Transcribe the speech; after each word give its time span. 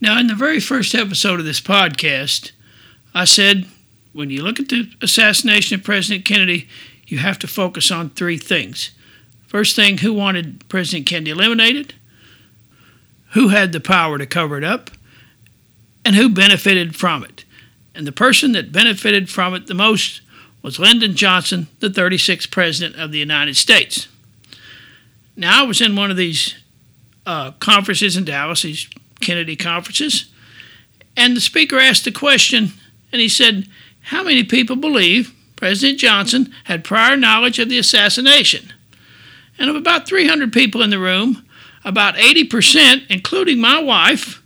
Now, 0.00 0.18
in 0.18 0.28
the 0.28 0.34
very 0.34 0.60
first 0.60 0.94
episode 0.94 1.40
of 1.40 1.46
this 1.46 1.60
podcast, 1.60 2.52
I 3.14 3.26
said 3.26 3.66
when 4.12 4.30
you 4.30 4.42
look 4.42 4.58
at 4.58 4.68
the 4.68 4.90
assassination 5.02 5.78
of 5.78 5.84
President 5.84 6.24
Kennedy, 6.24 6.68
you 7.06 7.18
have 7.18 7.38
to 7.40 7.46
focus 7.46 7.90
on 7.90 8.10
three 8.10 8.38
things. 8.38 8.92
First 9.46 9.76
thing, 9.76 9.98
who 9.98 10.14
wanted 10.14 10.66
President 10.68 11.06
Kennedy 11.06 11.32
eliminated? 11.32 11.94
Who 13.32 13.48
had 13.48 13.72
the 13.72 13.80
power 13.80 14.16
to 14.16 14.26
cover 14.26 14.56
it 14.56 14.64
up? 14.64 14.90
And 16.04 16.16
who 16.16 16.30
benefited 16.30 16.96
from 16.96 17.22
it? 17.22 17.44
And 17.94 18.06
the 18.06 18.12
person 18.12 18.52
that 18.52 18.72
benefited 18.72 19.28
from 19.28 19.54
it 19.54 19.66
the 19.66 19.74
most 19.74 20.22
was 20.62 20.78
Lyndon 20.78 21.14
Johnson, 21.14 21.68
the 21.80 21.88
36th 21.88 22.50
President 22.50 22.96
of 22.96 23.12
the 23.12 23.18
United 23.18 23.56
States. 23.56 24.08
Now, 25.36 25.64
I 25.64 25.66
was 25.66 25.80
in 25.80 25.94
one 25.94 26.10
of 26.10 26.16
these 26.16 26.54
uh, 27.26 27.50
conferences 27.52 28.16
in 28.16 28.24
Dallas, 28.24 28.62
these 28.62 28.88
Kennedy 29.20 29.56
conferences, 29.56 30.30
and 31.16 31.36
the 31.36 31.40
speaker 31.40 31.78
asked 31.78 32.04
the 32.04 32.12
question, 32.12 32.72
and 33.12 33.20
he 33.20 33.28
said, 33.28 33.66
How 34.00 34.22
many 34.22 34.44
people 34.44 34.76
believe 34.76 35.34
President 35.56 35.98
Johnson 35.98 36.54
had 36.64 36.84
prior 36.84 37.16
knowledge 37.16 37.58
of 37.58 37.68
the 37.68 37.78
assassination? 37.78 38.72
And 39.58 39.68
of 39.68 39.76
about 39.76 40.08
300 40.08 40.52
people 40.52 40.82
in 40.82 40.90
the 40.90 40.98
room, 40.98 41.46
about 41.84 42.14
80%, 42.14 43.06
including 43.10 43.60
my 43.60 43.80
wife, 43.82 44.42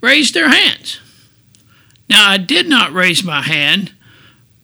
raised 0.00 0.34
their 0.34 0.48
hands. 0.48 1.00
Now, 2.08 2.30
I 2.30 2.36
did 2.36 2.68
not 2.68 2.92
raise 2.92 3.24
my 3.24 3.42
hand 3.42 3.94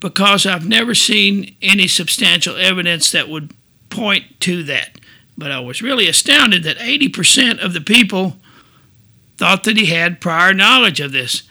because 0.01 0.47
I've 0.47 0.67
never 0.67 0.95
seen 0.95 1.57
any 1.61 1.87
substantial 1.87 2.57
evidence 2.57 3.11
that 3.13 3.29
would 3.29 3.53
point 3.91 4.41
to 4.41 4.63
that. 4.65 4.99
But 5.37 5.51
I 5.51 5.61
was 5.61 5.83
really 5.83 6.09
astounded 6.09 6.63
that 6.65 6.79
80% 6.79 7.63
of 7.63 7.73
the 7.73 7.81
people 7.81 8.37
thought 9.41 9.65
that 9.65 9.79
he 9.79 9.87
had 9.87 10.21
prior 10.21 10.53
knowledge 10.53 11.01
of 11.01 11.13
this. 11.13 11.45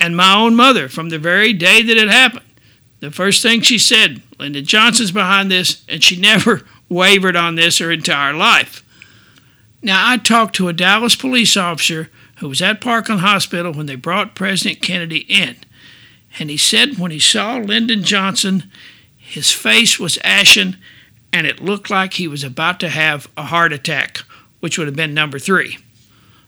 And 0.00 0.16
my 0.16 0.34
own 0.34 0.56
mother, 0.56 0.88
from 0.88 1.10
the 1.10 1.18
very 1.18 1.52
day 1.52 1.80
that 1.80 1.96
it 1.96 2.08
happened, 2.08 2.44
the 2.98 3.12
first 3.12 3.40
thing 3.40 3.60
she 3.60 3.78
said, 3.78 4.20
Lyndon 4.40 4.64
Johnson's 4.64 5.12
behind 5.12 5.48
this, 5.48 5.84
and 5.88 6.02
she 6.02 6.16
never 6.20 6.62
wavered 6.88 7.36
on 7.36 7.54
this 7.54 7.78
her 7.78 7.92
entire 7.92 8.34
life. 8.34 8.84
Now, 9.80 10.10
I 10.10 10.16
talked 10.16 10.56
to 10.56 10.66
a 10.66 10.72
Dallas 10.72 11.14
police 11.14 11.56
officer 11.56 12.10
who 12.38 12.48
was 12.48 12.60
at 12.60 12.80
Parkland 12.80 13.20
Hospital 13.20 13.72
when 13.72 13.86
they 13.86 13.94
brought 13.94 14.34
President 14.34 14.82
Kennedy 14.82 15.24
in. 15.28 15.54
And 16.40 16.50
he 16.50 16.56
said 16.56 16.98
when 16.98 17.12
he 17.12 17.20
saw 17.20 17.58
Lyndon 17.58 18.02
Johnson, 18.02 18.72
his 19.16 19.52
face 19.52 20.00
was 20.00 20.18
ashen 20.24 20.78
and 21.32 21.46
it 21.46 21.62
looked 21.62 21.90
like 21.90 22.14
he 22.14 22.26
was 22.26 22.42
about 22.42 22.80
to 22.80 22.88
have 22.88 23.28
a 23.36 23.44
heart 23.44 23.72
attack, 23.72 24.18
which 24.58 24.78
would 24.78 24.88
have 24.88 24.96
been 24.96 25.14
number 25.14 25.38
three. 25.38 25.78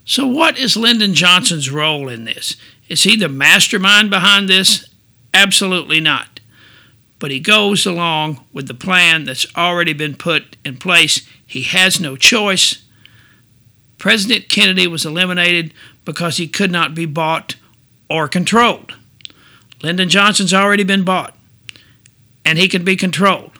So, 0.08 0.24
what 0.24 0.56
is 0.56 0.76
Lyndon 0.76 1.14
Johnson's 1.14 1.68
role 1.68 2.08
in 2.08 2.24
this? 2.24 2.56
Is 2.88 3.02
he 3.02 3.16
the 3.16 3.28
mastermind 3.28 4.08
behind 4.08 4.48
this? 4.48 4.88
Absolutely 5.34 6.00
not. 6.00 6.38
But 7.18 7.32
he 7.32 7.40
goes 7.40 7.84
along 7.84 8.44
with 8.52 8.68
the 8.68 8.74
plan 8.74 9.24
that's 9.24 9.46
already 9.56 9.92
been 9.92 10.14
put 10.14 10.56
in 10.64 10.76
place. 10.76 11.26
He 11.44 11.62
has 11.62 12.00
no 12.00 12.16
choice. 12.16 12.84
President 13.98 14.48
Kennedy 14.48 14.86
was 14.86 15.04
eliminated 15.04 15.74
because 16.04 16.36
he 16.36 16.46
could 16.46 16.70
not 16.70 16.94
be 16.94 17.04
bought 17.04 17.56
or 18.08 18.28
controlled. 18.28 18.94
Lyndon 19.82 20.08
Johnson's 20.08 20.54
already 20.54 20.84
been 20.84 21.02
bought, 21.02 21.36
and 22.44 22.58
he 22.58 22.68
can 22.68 22.84
be 22.84 22.94
controlled. 22.94 23.52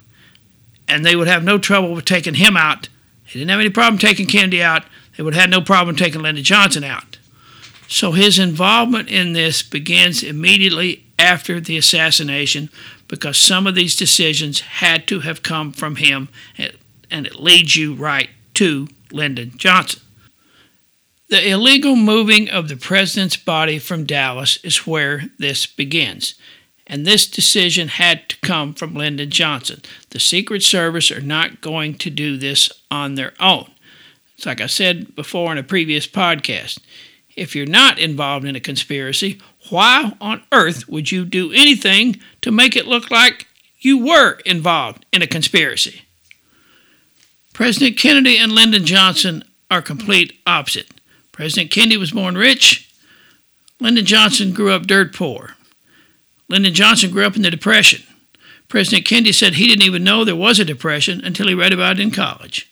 And 0.86 1.04
they 1.04 1.16
would 1.16 1.26
have 1.26 1.42
no 1.42 1.58
trouble 1.58 1.92
with 1.92 2.04
taking 2.04 2.34
him 2.34 2.56
out. 2.56 2.88
He 3.24 3.40
didn't 3.40 3.50
have 3.50 3.58
any 3.58 3.70
problem 3.70 3.98
taking 3.98 4.26
Kennedy 4.26 4.62
out. 4.62 4.84
They 5.16 5.22
would 5.22 5.34
have 5.34 5.42
had 5.42 5.50
no 5.50 5.60
problem 5.60 5.96
taking 5.96 6.22
Lyndon 6.22 6.44
Johnson 6.44 6.84
out. 6.84 7.18
So 7.88 8.12
his 8.12 8.38
involvement 8.38 9.08
in 9.08 9.32
this 9.32 9.62
begins 9.62 10.22
immediately 10.22 11.04
after 11.18 11.60
the 11.60 11.76
assassination 11.76 12.68
because 13.08 13.38
some 13.38 13.66
of 13.66 13.74
these 13.74 13.96
decisions 13.96 14.60
had 14.60 15.06
to 15.08 15.20
have 15.20 15.42
come 15.42 15.72
from 15.72 15.96
him, 15.96 16.28
and 17.10 17.26
it 17.26 17.40
leads 17.40 17.76
you 17.76 17.94
right 17.94 18.28
to 18.54 18.88
Lyndon 19.12 19.52
Johnson. 19.56 20.02
The 21.28 21.48
illegal 21.48 21.96
moving 21.96 22.48
of 22.48 22.68
the 22.68 22.76
president's 22.76 23.36
body 23.36 23.78
from 23.78 24.04
Dallas 24.04 24.58
is 24.64 24.86
where 24.86 25.24
this 25.38 25.66
begins. 25.66 26.34
And 26.86 27.04
this 27.04 27.26
decision 27.26 27.88
had 27.88 28.28
to 28.28 28.36
come 28.42 28.74
from 28.74 28.94
Lyndon 28.94 29.30
Johnson. 29.30 29.82
The 30.10 30.20
Secret 30.20 30.62
Service 30.62 31.10
are 31.10 31.20
not 31.20 31.60
going 31.60 31.96
to 31.98 32.10
do 32.10 32.36
this 32.36 32.70
on 32.92 33.16
their 33.16 33.34
own. 33.40 33.70
It's 34.36 34.46
like 34.46 34.60
I 34.60 34.66
said 34.66 35.14
before 35.16 35.50
in 35.50 35.58
a 35.58 35.62
previous 35.62 36.06
podcast. 36.06 36.78
If 37.36 37.56
you're 37.56 37.66
not 37.66 37.98
involved 37.98 38.46
in 38.46 38.56
a 38.56 38.60
conspiracy, 38.60 39.40
why 39.70 40.12
on 40.20 40.42
earth 40.52 40.88
would 40.88 41.10
you 41.10 41.24
do 41.24 41.52
anything 41.52 42.20
to 42.42 42.52
make 42.52 42.76
it 42.76 42.86
look 42.86 43.10
like 43.10 43.46
you 43.78 44.04
were 44.04 44.38
involved 44.44 45.04
in 45.12 45.22
a 45.22 45.26
conspiracy? 45.26 46.02
President 47.52 47.96
Kennedy 47.96 48.36
and 48.36 48.52
Lyndon 48.52 48.84
Johnson 48.84 49.42
are 49.70 49.82
complete 49.82 50.38
opposite. 50.46 50.90
President 51.32 51.70
Kennedy 51.70 51.96
was 51.96 52.12
born 52.12 52.36
rich. 52.36 52.90
Lyndon 53.80 54.04
Johnson 54.04 54.52
grew 54.52 54.72
up 54.72 54.86
dirt 54.86 55.14
poor. 55.14 55.56
Lyndon 56.48 56.74
Johnson 56.74 57.10
grew 57.10 57.26
up 57.26 57.36
in 57.36 57.42
the 57.42 57.50
Depression. 57.50 58.02
President 58.68 59.06
Kennedy 59.06 59.32
said 59.32 59.54
he 59.54 59.66
didn't 59.66 59.84
even 59.84 60.04
know 60.04 60.24
there 60.24 60.36
was 60.36 60.58
a 60.58 60.64
depression 60.64 61.24
until 61.24 61.48
he 61.48 61.54
read 61.54 61.72
about 61.72 61.98
it 61.98 62.02
in 62.02 62.10
college. 62.10 62.70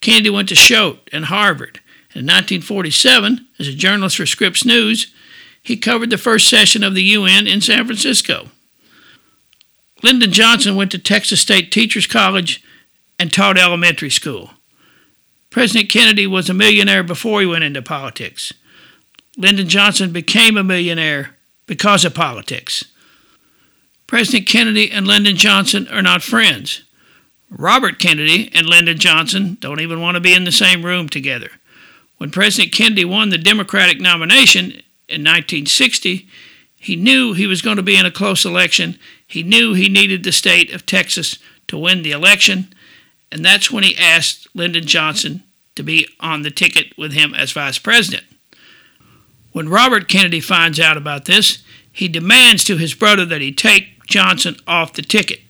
Kennedy 0.00 0.30
went 0.30 0.48
to 0.50 0.54
Choate 0.54 1.08
and 1.12 1.26
Harvard. 1.26 1.80
In 2.14 2.24
1947, 2.24 3.48
as 3.58 3.68
a 3.68 3.72
journalist 3.72 4.16
for 4.16 4.26
Scripps 4.26 4.64
News, 4.64 5.12
he 5.62 5.76
covered 5.76 6.10
the 6.10 6.18
first 6.18 6.48
session 6.48 6.82
of 6.82 6.94
the 6.94 7.02
UN 7.02 7.46
in 7.46 7.60
San 7.60 7.84
Francisco. 7.84 8.48
Lyndon 10.02 10.32
Johnson 10.32 10.76
went 10.76 10.92
to 10.92 10.98
Texas 10.98 11.40
State 11.40 11.72
Teachers 11.72 12.06
College 12.06 12.62
and 13.18 13.32
taught 13.32 13.58
elementary 13.58 14.10
school. 14.10 14.50
President 15.50 15.90
Kennedy 15.90 16.26
was 16.26 16.48
a 16.48 16.54
millionaire 16.54 17.02
before 17.02 17.40
he 17.40 17.46
went 17.46 17.64
into 17.64 17.82
politics. 17.82 18.52
Lyndon 19.36 19.68
Johnson 19.68 20.12
became 20.12 20.56
a 20.56 20.64
millionaire 20.64 21.36
because 21.66 22.04
of 22.04 22.14
politics. 22.14 22.84
President 24.06 24.46
Kennedy 24.46 24.90
and 24.90 25.06
Lyndon 25.06 25.36
Johnson 25.36 25.88
are 25.88 26.02
not 26.02 26.22
friends. 26.22 26.82
Robert 27.50 27.98
Kennedy 27.98 28.50
and 28.54 28.66
Lyndon 28.66 28.98
Johnson 28.98 29.56
don't 29.60 29.80
even 29.80 30.00
want 30.00 30.16
to 30.16 30.20
be 30.20 30.34
in 30.34 30.44
the 30.44 30.52
same 30.52 30.84
room 30.84 31.08
together. 31.08 31.50
When 32.18 32.30
President 32.30 32.72
Kennedy 32.72 33.04
won 33.04 33.28
the 33.28 33.38
Democratic 33.38 34.00
nomination 34.00 34.82
in 35.08 35.22
1960, 35.22 36.28
he 36.76 36.96
knew 36.96 37.32
he 37.32 37.46
was 37.46 37.62
going 37.62 37.76
to 37.76 37.82
be 37.82 37.96
in 37.96 38.06
a 38.06 38.10
close 38.10 38.44
election. 38.44 38.98
He 39.26 39.42
knew 39.42 39.74
he 39.74 39.88
needed 39.88 40.24
the 40.24 40.32
state 40.32 40.72
of 40.72 40.86
Texas 40.86 41.38
to 41.68 41.78
win 41.78 42.02
the 42.02 42.12
election, 42.12 42.72
and 43.30 43.44
that's 43.44 43.70
when 43.70 43.84
he 43.84 43.96
asked 43.96 44.46
Lyndon 44.54 44.86
Johnson 44.86 45.42
to 45.74 45.82
be 45.82 46.08
on 46.20 46.42
the 46.42 46.50
ticket 46.50 46.96
with 46.96 47.12
him 47.12 47.34
as 47.34 47.52
vice 47.52 47.78
president. 47.78 48.24
When 49.52 49.68
Robert 49.68 50.08
Kennedy 50.08 50.40
finds 50.40 50.80
out 50.80 50.96
about 50.96 51.24
this, 51.24 51.62
he 51.92 52.08
demands 52.08 52.62
to 52.64 52.76
his 52.76 52.94
brother 52.94 53.24
that 53.24 53.40
he 53.40 53.52
take 53.52 54.04
Johnson 54.06 54.56
off 54.66 54.92
the 54.92 55.02
ticket. 55.02 55.40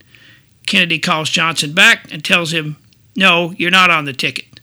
Kennedy 0.67 0.99
calls 0.99 1.31
Johnson 1.31 1.73
back 1.73 2.13
and 2.13 2.25
tells 2.25 2.53
him, 2.53 2.77
No, 3.15 3.53
you're 3.53 3.71
not 3.71 3.91
on 3.91 4.05
the 4.05 4.13
ticket. 4.13 4.61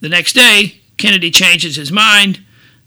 The 0.00 0.08
next 0.08 0.32
day, 0.32 0.80
Kennedy 0.96 1.30
changes 1.30 1.76
his 1.76 1.92
mind. 1.92 2.44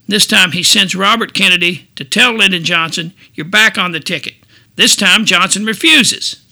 This 0.08 0.28
time, 0.28 0.52
he 0.52 0.64
sends 0.64 0.96
Robert 0.96 1.34
Kennedy 1.34 1.90
to 1.96 2.04
tell 2.04 2.34
Lyndon 2.34 2.64
Johnson, 2.64 3.14
You're 3.34 3.46
back 3.46 3.78
on 3.78 3.92
the 3.92 4.00
ticket. 4.00 4.36
This 4.76 4.96
time, 4.96 5.26
Johnson 5.26 5.66
refuses. 5.66 6.44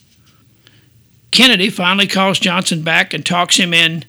Kennedy 1.32 1.70
finally 1.70 2.08
calls 2.08 2.40
Johnson 2.40 2.82
back 2.82 3.14
and 3.14 3.26
talks 3.26 3.58
him 3.58 3.74
in 3.74 4.06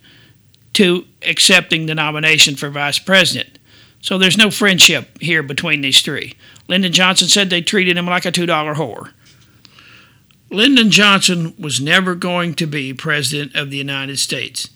to 0.75 1.07
accepting 1.23 1.87
the 1.87 1.95
nomination 1.95 2.55
for 2.55 2.71
vice 2.71 2.99
president. 2.99 3.59
So 4.01 4.19
there's 4.19 4.37
no 4.39 4.51
friendship 4.51 5.21
here 5.21 5.43
between 5.43 5.81
these 5.81 6.01
three. 6.03 6.35
Lyndon 6.69 6.93
Johnson 6.93 7.29
said 7.29 7.51
they 7.51 7.63
treated 7.63 7.97
him 7.97 8.07
like 8.07 8.25
a 8.25 8.31
$2 8.31 8.47
whore. 8.75 9.11
Lyndon 10.51 10.91
Johnson 10.91 11.55
was 11.59 11.81
never 11.81 12.15
going 12.15 12.55
to 12.55 12.67
be 12.67 12.95
president 12.95 13.55
of 13.55 13.71
the 13.71 13.77
United 13.77 14.19
States. 14.19 14.71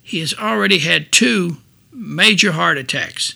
He 0.00 0.20
has 0.20 0.34
already 0.34 0.78
had 0.78 1.10
two 1.10 1.58
major 1.92 2.52
heart 2.52 2.78
attacks. 2.78 3.34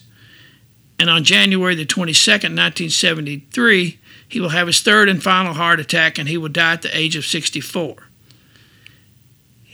And 0.98 1.10
on 1.10 1.24
January 1.24 1.74
the 1.74 1.86
22nd, 1.86 2.56
1973, 2.56 3.98
he 4.28 4.40
will 4.40 4.50
have 4.50 4.66
his 4.66 4.80
third 4.80 5.08
and 5.08 5.22
final 5.22 5.54
heart 5.54 5.80
attack 5.80 6.18
and 6.18 6.28
he 6.28 6.38
will 6.38 6.48
die 6.48 6.74
at 6.74 6.82
the 6.82 6.96
age 6.96 7.16
of 7.16 7.24
64 7.24 8.10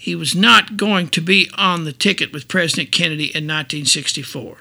he 0.07 0.15
was 0.15 0.37
not 0.37 0.77
going 0.77 1.09
to 1.09 1.21
be 1.21 1.51
on 1.59 1.83
the 1.83 1.93
ticket 1.93 2.33
with 2.33 2.47
President 2.47 2.93
Kennedy 2.93 3.25
in 3.25 3.43
1964. 3.43 4.59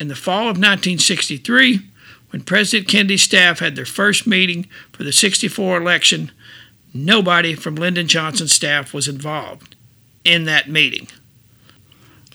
In 0.00 0.08
the 0.08 0.16
fall 0.16 0.48
of 0.48 0.58
1963, 0.58 1.78
when 2.30 2.42
President 2.42 2.88
Kennedy's 2.88 3.22
staff 3.22 3.60
had 3.60 3.76
their 3.76 3.84
first 3.84 4.26
meeting 4.26 4.66
for 4.90 5.04
the 5.04 5.12
64 5.12 5.80
election, 5.80 6.32
nobody 6.92 7.54
from 7.54 7.74
Lyndon 7.74 8.08
Johnson's 8.08 8.52
staff 8.52 8.92
was 8.92 9.08
involved 9.08 9.76
in 10.24 10.44
that 10.44 10.68
meeting. 10.68 11.08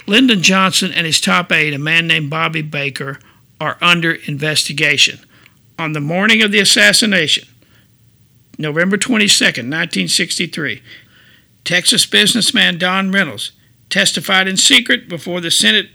Lyndon 0.07 0.41
Johnson 0.41 0.91
and 0.91 1.05
his 1.05 1.19
top 1.19 1.51
aide, 1.51 1.73
a 1.73 1.79
man 1.79 2.07
named 2.07 2.29
Bobby 2.29 2.61
Baker, 2.61 3.19
are 3.59 3.77
under 3.81 4.13
investigation. 4.13 5.19
On 5.79 5.93
the 5.93 6.01
morning 6.01 6.41
of 6.41 6.51
the 6.51 6.59
assassination, 6.59 7.47
November 8.57 8.97
22, 8.97 9.43
1963, 9.43 10.81
Texas 11.63 12.05
businessman 12.05 12.77
Don 12.77 13.11
Reynolds 13.11 13.51
testified 13.89 14.47
in 14.47 14.57
secret 14.57 15.09
before 15.09 15.41
the 15.41 15.51
Senate 15.51 15.89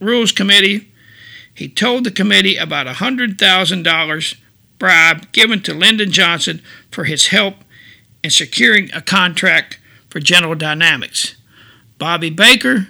Rules 0.00 0.32
Committee. 0.32 0.92
He 1.54 1.68
told 1.68 2.04
the 2.04 2.10
committee 2.10 2.56
about 2.56 2.88
a 2.88 2.94
$100,000 2.94 4.34
bribe 4.84 5.32
given 5.32 5.62
to 5.62 5.72
Lyndon 5.72 6.10
Johnson 6.10 6.60
for 6.90 7.04
his 7.04 7.28
help 7.28 7.54
in 8.22 8.28
securing 8.28 8.92
a 8.92 9.00
contract 9.00 9.78
for 10.10 10.20
General 10.20 10.54
Dynamics. 10.54 11.36
Bobby 11.96 12.28
Baker, 12.28 12.88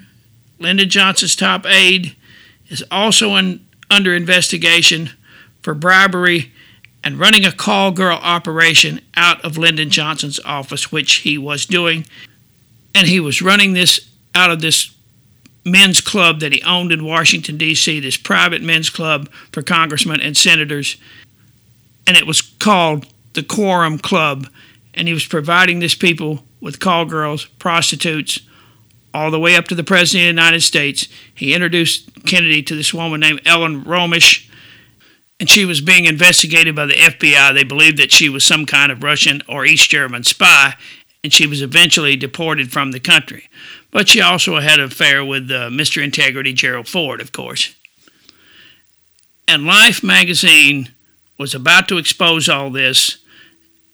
Lyndon 0.59 0.91
Johnson's 0.91 1.37
top 1.37 1.65
aide, 1.65 2.17
is 2.67 2.83
also 2.91 3.37
in, 3.37 3.65
under 3.89 4.13
investigation 4.13 5.11
for 5.63 5.73
bribery 5.73 6.53
and 7.05 7.21
running 7.21 7.45
a 7.45 7.53
call 7.53 7.93
girl 7.93 8.19
operation 8.21 9.01
out 9.15 9.41
of 9.45 9.57
Lyndon 9.57 9.91
Johnson's 9.91 10.41
office, 10.45 10.91
which 10.91 11.19
he 11.19 11.39
was 11.39 11.65
doing. 11.65 12.07
And 12.93 13.07
he 13.07 13.21
was 13.21 13.41
running 13.41 13.75
this 13.75 14.11
out 14.35 14.51
of 14.51 14.61
this 14.61 14.93
men's 15.65 16.01
club 16.01 16.41
that 16.41 16.53
he 16.53 16.61
owned 16.65 16.91
in 16.91 17.05
Washington, 17.05 17.57
D.C., 17.57 18.01
this 18.01 18.17
private 18.17 18.63
men's 18.63 18.91
club 18.91 19.31
for 19.53 19.63
congressmen 19.63 20.21
and 20.21 20.37
senators. 20.37 20.97
And 22.07 22.17
it 22.17 22.27
was 22.27 22.41
called 22.41 23.07
the 23.33 23.43
Quorum 23.43 23.99
Club. 23.99 24.49
And 24.95 25.09
he 25.09 25.15
was 25.15 25.27
providing 25.27 25.79
these 25.79 25.95
people 25.95 26.45
with 26.61 26.81
call 26.81 27.05
girls, 27.05 27.45
prostitutes, 27.45 28.41
all 29.13 29.31
the 29.31 29.41
way 29.41 29.57
up 29.57 29.67
to 29.67 29.75
the 29.75 29.85
President 29.85 30.23
of 30.23 30.37
the 30.37 30.43
United 30.43 30.61
States. 30.61 31.09
He 31.35 31.55
introduced 31.55 32.25
Kennedy 32.27 32.63
to 32.65 32.75
this 32.75 32.93
woman 32.95 33.21
named 33.21 33.43
Ellen 33.45 33.85
Rometsch 33.85 34.49
and 35.41 35.51
she 35.51 35.65
was 35.65 35.81
being 35.81 36.05
investigated 36.05 36.77
by 36.77 36.87
the 36.87 36.95
FBI. 36.95 37.55
They 37.55 37.65
believed 37.65 37.99
that 37.99 38.13
she 38.13 38.29
was 38.29 38.45
some 38.45 38.67
kind 38.67 38.93
of 38.93 39.03
Russian 39.03 39.43
or 39.49 39.67
East 39.67 39.91
German 39.91 40.25
spy, 40.25 40.75
and 41.23 41.33
she 41.33 41.47
was 41.47 41.63
eventually 41.63 42.17
deported 42.17 42.73
from 42.73 42.93
the 42.93 43.01
country. 43.01 43.49
But 43.91 44.09
she 44.09 44.21
also 44.21 44.61
had 44.61 44.79
an 44.79 44.87
affair 44.87 45.25
with 45.25 45.51
uh, 45.51 45.71
Mr. 45.71 46.03
Integrity 46.03 46.53
Gerald 46.53 46.89
Ford, 46.89 47.21
of 47.21 47.33
course. 47.33 47.75
And 49.47 49.67
Life 49.67 50.03
magazine 50.03 50.91
was 51.39 51.55
about 51.55 51.89
to 51.89 51.99
expose 51.99 52.49
all 52.49 52.71
this 52.71 53.19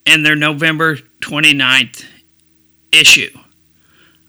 in 0.05 0.23
their 0.23 0.37
November 0.37 0.97
29th 1.21 2.05
issue. 2.93 3.31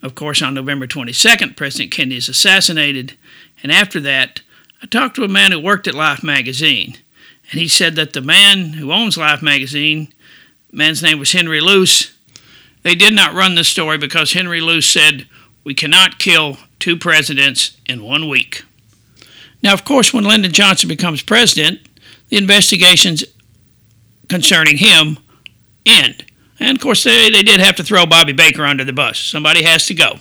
Of 0.01 0.15
course, 0.15 0.41
on 0.41 0.53
November 0.53 0.87
22nd, 0.87 1.55
President 1.55 1.91
Kennedy 1.91 2.17
is 2.17 2.29
assassinated, 2.29 3.17
and 3.61 3.71
after 3.71 3.99
that, 4.01 4.41
I 4.81 4.87
talked 4.87 5.15
to 5.17 5.23
a 5.23 5.27
man 5.27 5.51
who 5.51 5.59
worked 5.59 5.87
at 5.87 5.93
Life 5.93 6.23
magazine, 6.23 6.97
and 7.51 7.59
he 7.59 7.67
said 7.67 7.95
that 7.95 8.13
the 8.13 8.21
man 8.21 8.73
who 8.73 8.91
owns 8.91 9.17
Life 9.17 9.41
magazine, 9.41 10.11
man's 10.71 11.03
name 11.03 11.19
was 11.19 11.33
Henry 11.33 11.61
Luce, 11.61 12.13
they 12.83 12.95
did 12.95 13.13
not 13.13 13.35
run 13.35 13.55
the 13.55 13.63
story 13.63 13.97
because 13.97 14.33
Henry 14.33 14.59
Luce 14.59 14.87
said, 14.87 15.27
We 15.63 15.75
cannot 15.75 16.17
kill 16.17 16.57
two 16.79 16.97
presidents 16.97 17.77
in 17.85 18.03
one 18.03 18.27
week. 18.27 18.63
Now, 19.61 19.73
of 19.73 19.85
course, 19.85 20.11
when 20.11 20.23
Lyndon 20.23 20.51
Johnson 20.51 20.89
becomes 20.89 21.21
president, 21.21 21.81
the 22.31 22.37
investigations 22.37 23.23
concerning 24.27 24.77
him 24.77 25.19
end. 25.85 26.25
And 26.59 26.75
of 26.75 26.81
course, 26.81 27.03
they, 27.03 27.29
they 27.29 27.43
did 27.43 27.59
have 27.59 27.75
to 27.75 27.83
throw 27.83 28.05
Bobby 28.07 28.33
Baker 28.33 28.63
under 28.65 28.83
the 28.83 28.93
bus. 28.93 29.19
Somebody 29.19 29.63
has 29.63 29.85
to 29.87 29.93
go. 29.93 30.15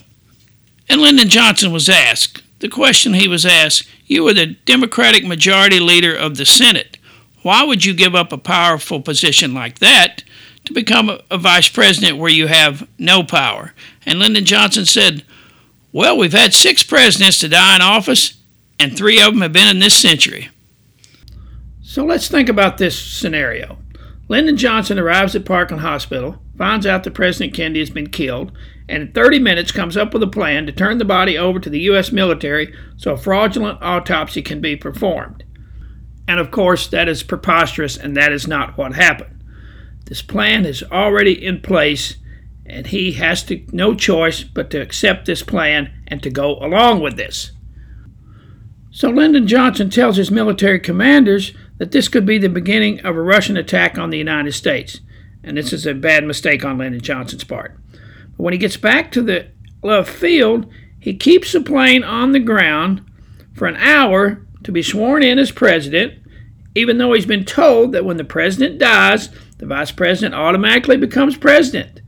And 0.88 1.00
Lyndon 1.00 1.28
Johnson 1.28 1.72
was 1.72 1.88
asked, 1.88 2.42
the 2.58 2.68
question 2.68 3.14
he 3.14 3.28
was 3.28 3.46
asked 3.46 3.88
You 4.06 4.24
were 4.24 4.34
the 4.34 4.46
Democratic 4.46 5.24
majority 5.24 5.80
leader 5.80 6.14
of 6.14 6.36
the 6.36 6.44
Senate. 6.44 6.98
Why 7.42 7.62
would 7.64 7.84
you 7.84 7.94
give 7.94 8.14
up 8.14 8.32
a 8.32 8.38
powerful 8.38 9.00
position 9.00 9.54
like 9.54 9.78
that 9.78 10.22
to 10.66 10.74
become 10.74 11.08
a, 11.08 11.20
a 11.30 11.38
vice 11.38 11.68
president 11.68 12.18
where 12.18 12.30
you 12.30 12.48
have 12.48 12.86
no 12.98 13.22
power? 13.22 13.72
And 14.04 14.18
Lyndon 14.18 14.44
Johnson 14.44 14.84
said, 14.84 15.24
Well, 15.92 16.18
we've 16.18 16.32
had 16.32 16.52
six 16.52 16.82
presidents 16.82 17.38
to 17.40 17.48
die 17.48 17.76
in 17.76 17.82
office, 17.82 18.34
and 18.78 18.96
three 18.96 19.22
of 19.22 19.32
them 19.32 19.42
have 19.42 19.52
been 19.52 19.68
in 19.68 19.78
this 19.78 19.96
century. 19.96 20.50
So 21.90 22.04
let's 22.04 22.28
think 22.28 22.48
about 22.48 22.78
this 22.78 22.96
scenario. 22.96 23.76
Lyndon 24.28 24.56
Johnson 24.56 24.96
arrives 24.96 25.34
at 25.34 25.44
Parkland 25.44 25.80
Hospital, 25.80 26.40
finds 26.56 26.86
out 26.86 27.02
that 27.02 27.14
President 27.14 27.52
Kennedy 27.52 27.80
has 27.80 27.90
been 27.90 28.10
killed, 28.10 28.52
and 28.88 29.02
in 29.02 29.12
30 29.12 29.40
minutes 29.40 29.72
comes 29.72 29.96
up 29.96 30.14
with 30.14 30.22
a 30.22 30.28
plan 30.28 30.66
to 30.66 30.72
turn 30.72 30.98
the 30.98 31.04
body 31.04 31.36
over 31.36 31.58
to 31.58 31.68
the 31.68 31.80
U.S. 31.80 32.12
military 32.12 32.72
so 32.96 33.14
a 33.14 33.16
fraudulent 33.16 33.82
autopsy 33.82 34.40
can 34.40 34.60
be 34.60 34.76
performed. 34.76 35.42
And 36.28 36.38
of 36.38 36.52
course, 36.52 36.86
that 36.86 37.08
is 37.08 37.24
preposterous, 37.24 37.96
and 37.96 38.16
that 38.16 38.30
is 38.30 38.46
not 38.46 38.78
what 38.78 38.94
happened. 38.94 39.42
This 40.04 40.22
plan 40.22 40.66
is 40.66 40.84
already 40.92 41.44
in 41.44 41.60
place, 41.60 42.18
and 42.64 42.86
he 42.86 43.14
has 43.14 43.42
to, 43.46 43.66
no 43.72 43.96
choice 43.96 44.44
but 44.44 44.70
to 44.70 44.80
accept 44.80 45.26
this 45.26 45.42
plan 45.42 45.92
and 46.06 46.22
to 46.22 46.30
go 46.30 46.54
along 46.60 47.00
with 47.00 47.16
this. 47.16 47.50
So 48.92 49.08
Lyndon 49.08 49.48
Johnson 49.48 49.90
tells 49.90 50.18
his 50.18 50.30
military 50.30 50.78
commanders 50.78 51.52
that 51.80 51.92
this 51.92 52.08
could 52.08 52.26
be 52.26 52.36
the 52.36 52.50
beginning 52.50 53.00
of 53.00 53.16
a 53.16 53.22
Russian 53.22 53.56
attack 53.56 53.96
on 53.96 54.10
the 54.10 54.18
United 54.18 54.52
States. 54.52 55.00
And 55.42 55.56
this 55.56 55.72
is 55.72 55.86
a 55.86 55.94
bad 55.94 56.24
mistake 56.24 56.62
on 56.62 56.76
Lyndon 56.76 57.00
Johnson's 57.00 57.42
part. 57.42 57.74
But 57.92 58.42
when 58.42 58.52
he 58.52 58.58
gets 58.58 58.76
back 58.76 59.10
to 59.12 59.22
the 59.22 59.48
Love 59.82 60.06
Field, 60.06 60.70
he 61.00 61.14
keeps 61.14 61.52
the 61.52 61.62
plane 61.62 62.04
on 62.04 62.32
the 62.32 62.38
ground 62.38 63.02
for 63.54 63.66
an 63.66 63.76
hour 63.76 64.46
to 64.62 64.70
be 64.70 64.82
sworn 64.82 65.22
in 65.22 65.38
as 65.38 65.50
president, 65.50 66.18
even 66.74 66.98
though 66.98 67.14
he's 67.14 67.24
been 67.24 67.46
told 67.46 67.92
that 67.92 68.04
when 68.04 68.18
the 68.18 68.24
president 68.24 68.78
dies, 68.78 69.30
the 69.56 69.64
vice 69.64 69.90
president 69.90 70.34
automatically 70.34 70.98
becomes 70.98 71.38
president. 71.38 72.02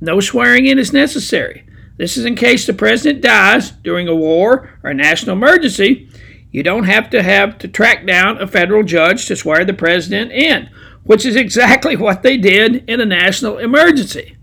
No 0.00 0.20
swearing 0.20 0.66
in 0.66 0.78
is 0.78 0.92
necessary. 0.92 1.66
This 1.96 2.16
is 2.16 2.24
in 2.24 2.36
case 2.36 2.64
the 2.64 2.72
president 2.74 3.22
dies 3.22 3.72
during 3.72 4.06
a 4.06 4.14
war 4.14 4.78
or 4.84 4.90
a 4.90 4.94
national 4.94 5.34
emergency 5.34 6.08
you 6.50 6.62
don't 6.62 6.84
have 6.84 7.10
to 7.10 7.22
have 7.22 7.58
to 7.58 7.68
track 7.68 8.06
down 8.06 8.40
a 8.40 8.46
federal 8.46 8.82
judge 8.82 9.26
to 9.26 9.36
swear 9.36 9.64
the 9.64 9.74
president 9.74 10.32
in, 10.32 10.70
which 11.04 11.26
is 11.26 11.36
exactly 11.36 11.96
what 11.96 12.22
they 12.22 12.36
did 12.36 12.88
in 12.88 13.00
a 13.00 13.06
national 13.06 13.58
emergency. 13.58 14.36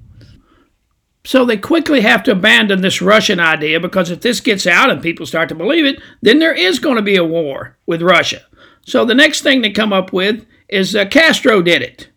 So 1.25 1.43
they 1.43 1.57
quickly 1.57 2.01
have 2.01 2.21
to 2.23 2.33
abandon 2.33 2.81
this 2.81 3.01
Russian 3.01 3.39
idea 3.39 3.79
because 3.79 4.11
if 4.11 4.21
this 4.21 4.39
gets 4.39 4.67
out 4.67 4.91
and 4.91 5.01
people 5.01 5.25
start 5.25 5.49
to 5.49 5.55
believe 5.55 5.83
it, 5.83 5.99
then 6.21 6.37
there 6.37 6.53
is 6.53 6.77
going 6.77 6.97
to 6.97 7.01
be 7.01 7.15
a 7.15 7.23
war 7.23 7.77
with 7.87 8.03
Russia. 8.03 8.41
So 8.85 9.03
the 9.03 9.15
next 9.15 9.41
thing 9.41 9.61
they 9.61 9.71
come 9.71 9.91
up 9.91 10.13
with 10.13 10.45
is 10.69 10.95
uh, 10.95 11.05
Castro 11.05 11.63
did 11.63 11.81
it. 11.81 12.09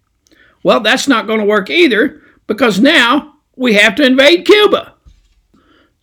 Well, 0.63 0.81
that's 0.81 1.09
not 1.09 1.27
going 1.27 1.39
to 1.39 1.47
work 1.47 1.71
either 1.71 2.21
because 2.47 2.81
now 2.81 3.37
we 3.57 3.75
have 3.75 3.95
to 3.95 4.05
invade 4.05 4.45
Cuba. 4.45 4.95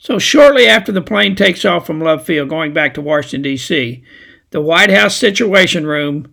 So, 0.05 0.19
shortly 0.19 0.67
after 0.67 0.91
the 0.91 1.01
plane 1.01 1.35
takes 1.35 1.65
off 1.65 1.87
from 1.87 1.99
Love 1.99 2.23
Field 2.23 2.47
going 2.47 2.73
back 2.73 2.93
to 2.93 3.01
Washington, 3.01 3.41
D.C., 3.41 4.03
the 4.51 4.61
White 4.61 4.91
House 4.91 5.17
Situation 5.17 5.87
Room 5.87 6.31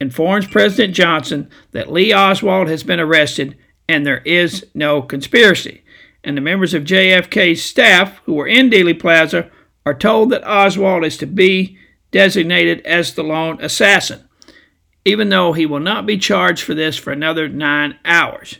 informs 0.00 0.48
President 0.48 0.96
Johnson 0.96 1.48
that 1.70 1.92
Lee 1.92 2.12
Oswald 2.12 2.66
has 2.66 2.82
been 2.82 2.98
arrested 2.98 3.56
and 3.88 4.04
there 4.04 4.18
is 4.22 4.66
no 4.74 5.00
conspiracy. 5.00 5.84
And 6.24 6.36
the 6.36 6.40
members 6.40 6.74
of 6.74 6.82
JFK's 6.82 7.62
staff 7.62 8.18
who 8.24 8.34
were 8.34 8.48
in 8.48 8.68
Dealey 8.68 8.98
Plaza 8.98 9.48
are 9.86 9.94
told 9.94 10.30
that 10.30 10.44
Oswald 10.44 11.04
is 11.04 11.16
to 11.18 11.26
be 11.26 11.78
designated 12.10 12.84
as 12.84 13.14
the 13.14 13.22
lone 13.22 13.62
assassin, 13.62 14.28
even 15.04 15.28
though 15.28 15.52
he 15.52 15.66
will 15.66 15.78
not 15.78 16.04
be 16.04 16.18
charged 16.18 16.64
for 16.64 16.74
this 16.74 16.96
for 16.96 17.12
another 17.12 17.48
nine 17.48 17.96
hours. 18.04 18.58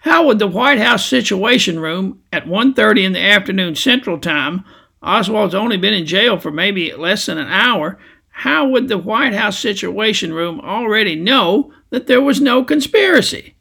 How 0.00 0.26
would 0.26 0.38
the 0.38 0.46
White 0.46 0.78
House 0.78 1.06
Situation 1.06 1.78
Room 1.78 2.20
at 2.32 2.46
1:30 2.46 3.04
in 3.04 3.12
the 3.12 3.20
afternoon 3.20 3.74
Central 3.74 4.18
Time, 4.18 4.64
Oswald's 5.02 5.54
only 5.54 5.76
been 5.76 5.94
in 5.94 6.06
jail 6.06 6.38
for 6.38 6.50
maybe 6.50 6.92
less 6.92 7.26
than 7.26 7.38
an 7.38 7.48
hour, 7.48 7.98
how 8.30 8.66
would 8.66 8.88
the 8.88 8.98
White 8.98 9.34
House 9.34 9.58
Situation 9.58 10.32
Room 10.32 10.60
already 10.60 11.14
know 11.14 11.72
that 11.90 12.06
there 12.06 12.22
was 12.22 12.40
no 12.40 12.64
conspiracy? 12.64 13.54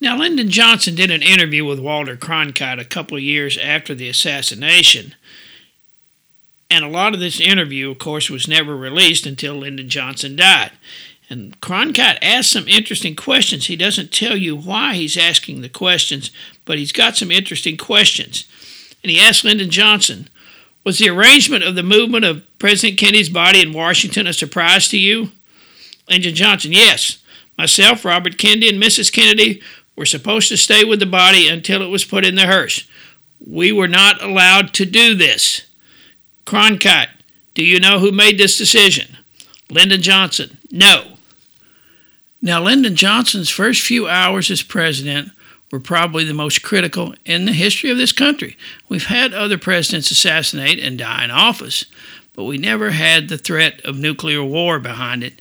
Now, 0.00 0.16
Lyndon 0.16 0.48
Johnson 0.48 0.94
did 0.94 1.10
an 1.10 1.20
interview 1.20 1.66
with 1.66 1.78
Walter 1.78 2.16
Cronkite 2.16 2.80
a 2.80 2.86
couple 2.86 3.18
of 3.18 3.22
years 3.22 3.58
after 3.58 3.94
the 3.94 4.08
assassination. 4.08 5.14
And 6.70 6.84
a 6.84 6.88
lot 6.88 7.12
of 7.12 7.20
this 7.20 7.38
interview, 7.38 7.90
of 7.90 7.98
course, 7.98 8.30
was 8.30 8.48
never 8.48 8.74
released 8.74 9.26
until 9.26 9.56
Lyndon 9.56 9.90
Johnson 9.90 10.36
died. 10.36 10.70
And 11.30 11.58
Cronkite 11.60 12.18
asks 12.20 12.52
some 12.52 12.66
interesting 12.66 13.14
questions. 13.14 13.66
He 13.66 13.76
doesn't 13.76 14.12
tell 14.12 14.36
you 14.36 14.56
why 14.56 14.94
he's 14.94 15.16
asking 15.16 15.60
the 15.60 15.68
questions, 15.68 16.32
but 16.64 16.76
he's 16.76 16.90
got 16.90 17.16
some 17.16 17.30
interesting 17.30 17.76
questions. 17.76 18.44
And 19.04 19.10
he 19.12 19.20
asked 19.20 19.44
Lyndon 19.44 19.70
Johnson, 19.70 20.28
Was 20.84 20.98
the 20.98 21.08
arrangement 21.08 21.62
of 21.62 21.76
the 21.76 21.84
movement 21.84 22.24
of 22.24 22.42
President 22.58 22.98
Kennedy's 22.98 23.28
body 23.28 23.62
in 23.62 23.72
Washington 23.72 24.26
a 24.26 24.32
surprise 24.32 24.88
to 24.88 24.98
you? 24.98 25.30
Lyndon 26.08 26.34
Johnson, 26.34 26.72
yes. 26.72 27.18
Myself, 27.56 28.04
Robert 28.04 28.36
Kennedy, 28.36 28.68
and 28.68 28.82
Mrs. 28.82 29.12
Kennedy 29.12 29.62
were 29.94 30.06
supposed 30.06 30.48
to 30.48 30.56
stay 30.56 30.82
with 30.82 30.98
the 30.98 31.06
body 31.06 31.46
until 31.46 31.80
it 31.80 31.90
was 31.90 32.04
put 32.04 32.24
in 32.26 32.34
the 32.34 32.46
hearse. 32.46 32.88
We 33.46 33.70
were 33.70 33.88
not 33.88 34.20
allowed 34.20 34.74
to 34.74 34.84
do 34.84 35.14
this. 35.14 35.62
Cronkite, 36.44 37.10
Do 37.54 37.64
you 37.64 37.78
know 37.78 38.00
who 38.00 38.10
made 38.10 38.36
this 38.36 38.58
decision? 38.58 39.16
Lyndon 39.70 40.02
Johnson. 40.02 40.58
No. 40.72 41.18
Now, 42.42 42.62
Lyndon 42.62 42.96
Johnson's 42.96 43.50
first 43.50 43.82
few 43.82 44.08
hours 44.08 44.50
as 44.50 44.62
president 44.62 45.32
were 45.70 45.80
probably 45.80 46.24
the 46.24 46.34
most 46.34 46.62
critical 46.62 47.14
in 47.24 47.44
the 47.44 47.52
history 47.52 47.90
of 47.90 47.98
this 47.98 48.12
country. 48.12 48.56
We've 48.88 49.06
had 49.06 49.34
other 49.34 49.58
presidents 49.58 50.10
assassinate 50.10 50.78
and 50.80 50.98
die 50.98 51.24
in 51.24 51.30
office, 51.30 51.84
but 52.34 52.44
we 52.44 52.56
never 52.56 52.90
had 52.90 53.28
the 53.28 53.38
threat 53.38 53.80
of 53.84 53.98
nuclear 53.98 54.42
war 54.42 54.78
behind 54.78 55.22
it. 55.22 55.40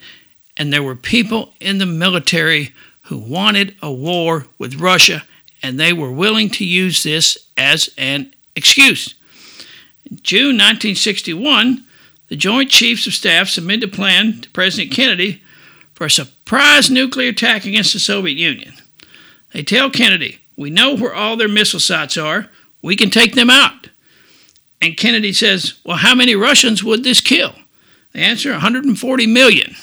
And 0.57 0.73
there 0.73 0.83
were 0.83 0.95
people 0.95 1.53
in 1.61 1.77
the 1.77 1.85
military 1.85 2.73
who 3.03 3.17
wanted 3.17 3.75
a 3.81 3.91
war 3.91 4.47
with 4.57 4.75
Russia, 4.75 5.23
and 5.63 5.79
they 5.79 5.93
were 5.93 6.11
willing 6.11 6.49
to 6.51 6.65
use 6.65 7.01
this 7.01 7.37
as 7.55 7.89
an 7.97 8.33
excuse. 8.55 9.15
In 10.09 10.19
June 10.21 10.57
1961, 10.57 11.85
the 12.27 12.35
Joint 12.35 12.69
Chiefs 12.69 13.07
of 13.07 13.13
Staff 13.13 13.47
submitted 13.47 13.89
a 13.89 13.95
plan 13.95 14.41
to 14.41 14.49
President 14.51 14.91
Kennedy 14.91 15.41
for 15.99 16.05
a 16.05 16.09
surprise 16.09 16.89
nuclear 16.89 17.27
attack 17.27 17.65
against 17.65 17.91
the 17.91 17.99
Soviet 17.99 18.37
Union. 18.37 18.73
They 19.51 19.63
tell 19.63 19.89
Kennedy, 19.89 20.39
We 20.55 20.69
know 20.69 20.95
where 20.95 21.13
all 21.13 21.35
their 21.35 21.49
missile 21.49 21.81
sites 21.81 22.15
are, 22.15 22.47
we 22.81 22.95
can 22.95 23.09
take 23.09 23.35
them 23.35 23.49
out. 23.49 23.89
And 24.79 24.95
Kennedy 24.95 25.33
says, 25.33 25.73
Well, 25.83 25.97
how 25.97 26.15
many 26.15 26.35
Russians 26.35 26.85
would 26.85 27.03
this 27.03 27.19
kill? 27.19 27.53
The 28.13 28.19
answer 28.19 28.51
140 28.51 29.27
million. 29.27 29.75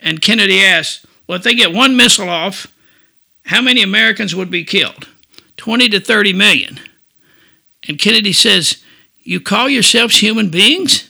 And 0.00 0.20
Kennedy 0.20 0.60
asks, 0.60 1.06
Well, 1.28 1.38
if 1.38 1.44
they 1.44 1.54
get 1.54 1.72
one 1.72 1.96
missile 1.96 2.28
off, 2.28 2.66
how 3.44 3.62
many 3.62 3.84
Americans 3.84 4.34
would 4.34 4.50
be 4.50 4.64
killed? 4.64 5.06
20 5.58 5.90
to 5.90 6.00
30 6.00 6.32
million. 6.32 6.80
And 7.86 8.00
Kennedy 8.00 8.32
says, 8.32 8.82
You 9.22 9.40
call 9.40 9.68
yourselves 9.68 10.18
human 10.18 10.50
beings? 10.50 11.08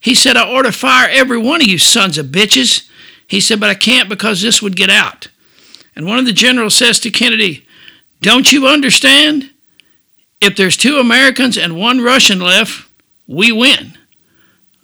He 0.00 0.14
said, 0.14 0.38
I 0.38 0.62
to 0.62 0.72
fire 0.72 1.10
every 1.10 1.36
one 1.36 1.60
of 1.60 1.66
you 1.66 1.76
sons 1.76 2.16
of 2.16 2.28
bitches. 2.28 2.88
He 3.26 3.40
said, 3.40 3.60
But 3.60 3.70
I 3.70 3.74
can't 3.74 4.08
because 4.08 4.42
this 4.42 4.60
would 4.62 4.76
get 4.76 4.90
out. 4.90 5.28
And 5.96 6.06
one 6.06 6.18
of 6.18 6.26
the 6.26 6.32
generals 6.32 6.74
says 6.74 7.00
to 7.00 7.10
Kennedy, 7.10 7.66
Don't 8.20 8.52
you 8.52 8.66
understand? 8.66 9.50
If 10.40 10.56
there's 10.56 10.76
two 10.76 10.98
Americans 10.98 11.56
and 11.56 11.78
one 11.78 12.02
Russian 12.02 12.40
left, 12.40 12.88
we 13.26 13.50
win. 13.50 13.96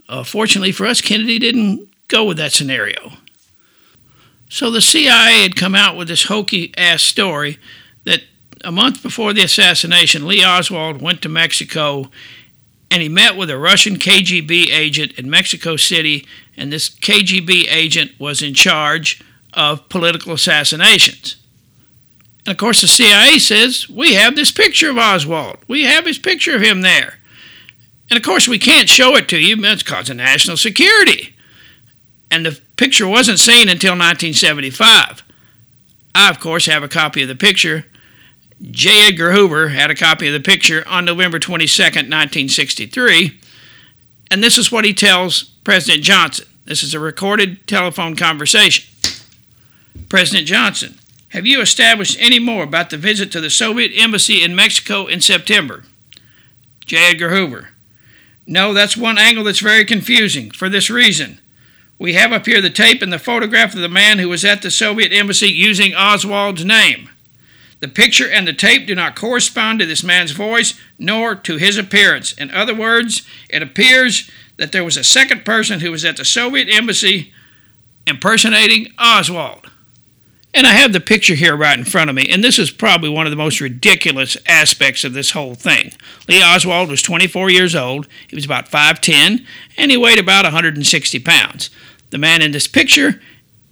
Uh, 0.09 0.25
fortunately 0.25 0.73
for 0.73 0.87
us, 0.87 1.01
Kennedy 1.01 1.39
didn't 1.39 1.89
go 2.09 2.25
with 2.25 2.37
that 2.39 2.53
scenario. 2.53 3.13
So 4.49 4.71
the 4.71 4.81
CIA 4.81 5.43
had 5.43 5.55
come 5.55 5.75
out 5.75 5.97
with 5.97 6.09
this 6.09 6.25
hokey 6.25 6.73
ass 6.77 7.03
story 7.03 7.59
that 8.05 8.23
a 8.65 8.73
month 8.73 9.03
before 9.03 9.33
the 9.33 9.45
assassination, 9.45 10.27
Lee 10.27 10.45
Oswald 10.45 11.01
went 11.01 11.23
to 11.23 11.29
Mexico 11.29 12.11
and 12.91 13.03
he 13.03 13.09
met 13.09 13.37
with 13.37 13.51
a 13.51 13.59
Russian 13.59 13.97
KGB 13.97 14.67
agent 14.73 15.13
in 15.13 15.31
Mexico 15.31 15.77
City, 15.77 16.27
and 16.61 16.71
this 16.71 16.91
KGB 16.91 17.73
agent 17.73 18.13
was 18.21 18.43
in 18.43 18.53
charge 18.53 19.25
of 19.55 19.89
political 19.89 20.35
assassinations. 20.35 21.37
And 22.45 22.53
of 22.53 22.59
course, 22.59 22.83
the 22.83 22.87
CIA 22.87 23.39
says, 23.39 23.89
We 23.89 24.13
have 24.15 24.37
this 24.37 24.53
picture 24.53 24.91
of 24.91 24.99
Oswald. 24.99 25.57
We 25.67 25.85
have 25.85 26.05
his 26.05 26.19
picture 26.19 26.55
of 26.55 26.61
him 26.61 26.83
there. 26.83 27.19
And 28.11 28.19
of 28.19 28.23
course, 28.23 28.47
we 28.47 28.59
can't 28.59 28.91
show 28.91 29.17
it 29.17 29.27
to 29.31 29.39
you, 29.39 29.57
it's 29.59 30.11
of 30.11 30.17
national 30.17 30.59
security. 30.59 31.35
And 32.31 32.45
the 32.45 32.61
picture 32.77 33.09
wasn't 33.09 33.39
seen 33.39 33.71
until 33.71 33.93
1975. 33.93 35.25
I, 36.15 36.29
of 36.29 36.41
course, 36.41 36.67
have 36.67 36.83
a 36.83 36.89
copy 36.89 37.23
of 37.23 37.29
the 37.29 37.35
picture. 37.35 37.87
J. 38.61 39.09
Edgar 39.09 39.33
Hoover 39.33 39.69
had 39.69 39.91
a 39.91 39.95
copy 39.95 40.27
of 40.27 40.35
the 40.35 40.41
picture 40.41 40.87
on 40.87 41.07
November 41.07 41.39
22, 41.39 41.83
1963. 41.83 43.41
And 44.31 44.43
this 44.43 44.59
is 44.59 44.71
what 44.71 44.85
he 44.85 44.93
tells 44.93 45.45
President 45.65 46.05
Johnson. 46.05 46.47
This 46.65 46.83
is 46.83 46.95
a 46.95 47.01
recorded 47.01 47.67
telephone 47.67 48.17
conversation. 48.17 48.87
President 50.09 50.47
Johnson, 50.47 50.99
have 51.29 51.47
you 51.47 51.61
established 51.61 52.17
any 52.21 52.39
more 52.39 52.65
about 52.65 52.91
the 52.91 52.97
visit 52.97 53.33
to 53.33 53.41
the 53.41 53.51
Soviet 53.51 53.93
embassy 53.95 54.43
in 54.43 54.55
Mexico 54.55 55.07
in 55.07 55.21
September? 55.21 55.85
J. 56.85 57.11
Edgar 57.11 57.31
Hoover. 57.31 57.71
No, 58.47 58.73
that's 58.73 58.97
one 58.97 59.19
angle 59.19 59.45
that's 59.45 59.61
very 59.61 59.85
confusing 59.85 60.51
for 60.51 60.69
this 60.69 60.91
reason. 60.91 61.41
We 61.99 62.15
have 62.15 62.33
up 62.33 62.47
here 62.47 62.61
the 62.61 62.71
tape 62.71 63.03
and 63.03 63.13
the 63.13 63.19
photograph 63.19 63.75
of 63.75 63.81
the 63.81 63.89
man 63.89 64.19
who 64.19 64.29
was 64.29 64.45
at 64.45 64.63
the 64.63 64.71
Soviet 64.71 65.13
embassy 65.13 65.49
using 65.49 65.93
Oswald's 65.93 66.65
name. 66.65 67.11
The 67.81 67.89
picture 67.89 68.29
and 68.29 68.47
the 68.47 68.53
tape 68.53 68.87
do 68.87 68.95
not 68.95 69.17
correspond 69.17 69.81
to 69.81 69.87
this 69.87 70.03
man's 70.03 70.33
voice 70.33 70.75
nor 70.99 71.35
to 71.35 71.57
his 71.57 71.79
appearance. 71.79 72.33
In 72.33 72.51
other 72.51 72.75
words, 72.75 73.23
it 73.49 73.63
appears 73.63 74.31
that 74.61 74.73
there 74.73 74.85
was 74.85 74.99
a 74.99 75.03
second 75.03 75.43
person 75.43 75.81
who 75.81 75.91
was 75.91 76.05
at 76.05 76.19
the 76.19 76.25
Soviet 76.25 76.69
embassy 76.69 77.33
impersonating 78.07 78.89
Oswald. 78.99 79.71
And 80.53 80.67
I 80.67 80.73
have 80.73 80.93
the 80.93 81.01
picture 81.01 81.35
here 81.35 81.57
right 81.57 81.79
in 81.79 81.87
front 81.87 82.11
of 82.11 82.17
me, 82.17 82.29
and 82.31 82.45
this 82.45 82.59
is 82.59 82.71
probably 82.71 83.09
one 83.09 83.27
of 83.27 83.31
the 83.31 83.37
most 83.37 83.63
ridiculous 83.63 84.37
aspects 84.47 85.03
of 85.03 85.15
this 85.15 85.31
whole 85.31 85.55
thing. 85.55 85.93
Lee 86.29 86.43
Oswald 86.43 86.91
was 86.91 87.01
24 87.01 87.49
years 87.49 87.75
old, 87.75 88.07
he 88.29 88.37
was 88.37 88.45
about 88.45 88.69
5'10, 88.69 89.47
and 89.79 89.91
he 89.91 89.97
weighed 89.97 90.19
about 90.19 90.45
160 90.45 91.19
pounds. 91.21 91.71
The 92.11 92.19
man 92.19 92.43
in 92.43 92.51
this 92.51 92.67
picture 92.67 93.19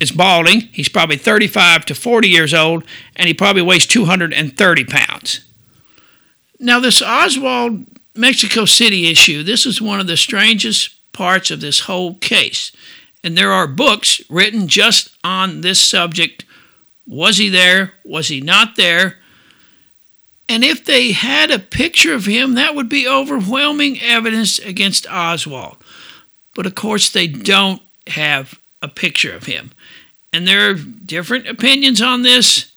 is 0.01 0.11
balding, 0.11 0.71
he's 0.73 0.89
probably 0.89 1.19
35 1.19 1.85
to 1.85 1.95
40 1.95 2.29
years 2.29 2.55
old, 2.55 2.83
and 3.15 3.29
he 3.29 3.35
probably 3.35 3.61
weighs 3.61 3.85
230 3.85 4.85
pounds. 4.85 5.41
Now, 6.59 6.81
this 6.81 7.03
Oswald 7.03 7.85
Mexico 8.19 8.65
City 8.65 9.11
issue, 9.11 9.43
this 9.43 9.65
is 9.65 9.81
one 9.81 10.01
of 10.01 10.07
the 10.07 10.17
strangest 10.17 10.91
parts 11.13 11.51
of 11.51 11.61
this 11.61 11.81
whole 11.81 12.15
case. 12.15 12.73
And 13.25 13.37
there 13.37 13.53
are 13.53 13.67
books 13.67 14.21
written 14.29 14.69
just 14.69 15.11
on 15.25 15.61
this 15.61 15.81
subject 15.81 16.45
was 17.07 17.39
he 17.39 17.49
there? 17.49 17.95
Was 18.05 18.29
he 18.29 18.43
not 18.43 18.77
there? 18.77 19.19
And 20.47 20.63
if 20.63 20.85
they 20.85 21.13
had 21.13 21.51
a 21.51 21.59
picture 21.59 22.15
of 22.15 22.27
him, 22.27 22.55
that 22.55 22.75
would 22.75 22.89
be 22.89 23.09
overwhelming 23.09 24.01
evidence 24.01 24.59
against 24.59 25.11
Oswald. 25.11 25.79
But 26.55 26.67
of 26.67 26.75
course, 26.75 27.11
they 27.11 27.27
don't 27.27 27.83
have 28.09 28.59
a 28.83 28.89
picture 28.89 29.35
of 29.35 29.45
him. 29.45 29.73
And 30.33 30.47
there 30.47 30.71
are 30.71 30.75
different 30.75 31.49
opinions 31.49 32.03
on 32.03 32.23
this. 32.23 32.73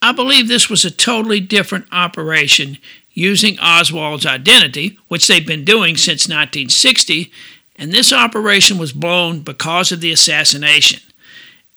I 0.00 0.12
believe 0.12 0.46
this 0.46 0.70
was 0.70 0.84
a 0.84 0.90
totally 0.90 1.40
different 1.40 1.86
operation 1.90 2.78
using 3.18 3.58
Oswald's 3.58 4.26
identity, 4.26 4.98
which 5.08 5.26
they've 5.26 5.46
been 5.46 5.64
doing 5.64 5.96
since 5.96 6.28
1960, 6.28 7.32
and 7.76 7.92
this 7.92 8.12
operation 8.12 8.78
was 8.78 8.92
blown 8.92 9.40
because 9.40 9.92
of 9.92 10.00
the 10.00 10.12
assassination 10.12 11.00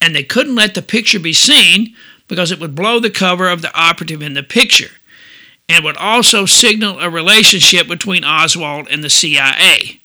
and 0.02 0.16
they 0.16 0.24
couldn't 0.24 0.56
let 0.56 0.74
the 0.74 0.82
picture 0.82 1.20
be 1.20 1.32
seen 1.32 1.94
because 2.26 2.50
it 2.50 2.58
would 2.58 2.74
blow 2.74 2.98
the 2.98 3.08
cover 3.08 3.48
of 3.48 3.62
the 3.62 3.74
operative 3.78 4.20
in 4.20 4.34
the 4.34 4.42
picture 4.42 4.90
and 5.68 5.84
would 5.84 5.96
also 5.96 6.44
signal 6.44 6.98
a 6.98 7.08
relationship 7.08 7.86
between 7.86 8.24
Oswald 8.24 8.88
and 8.90 9.04
the 9.04 9.08
CIA. 9.08 10.00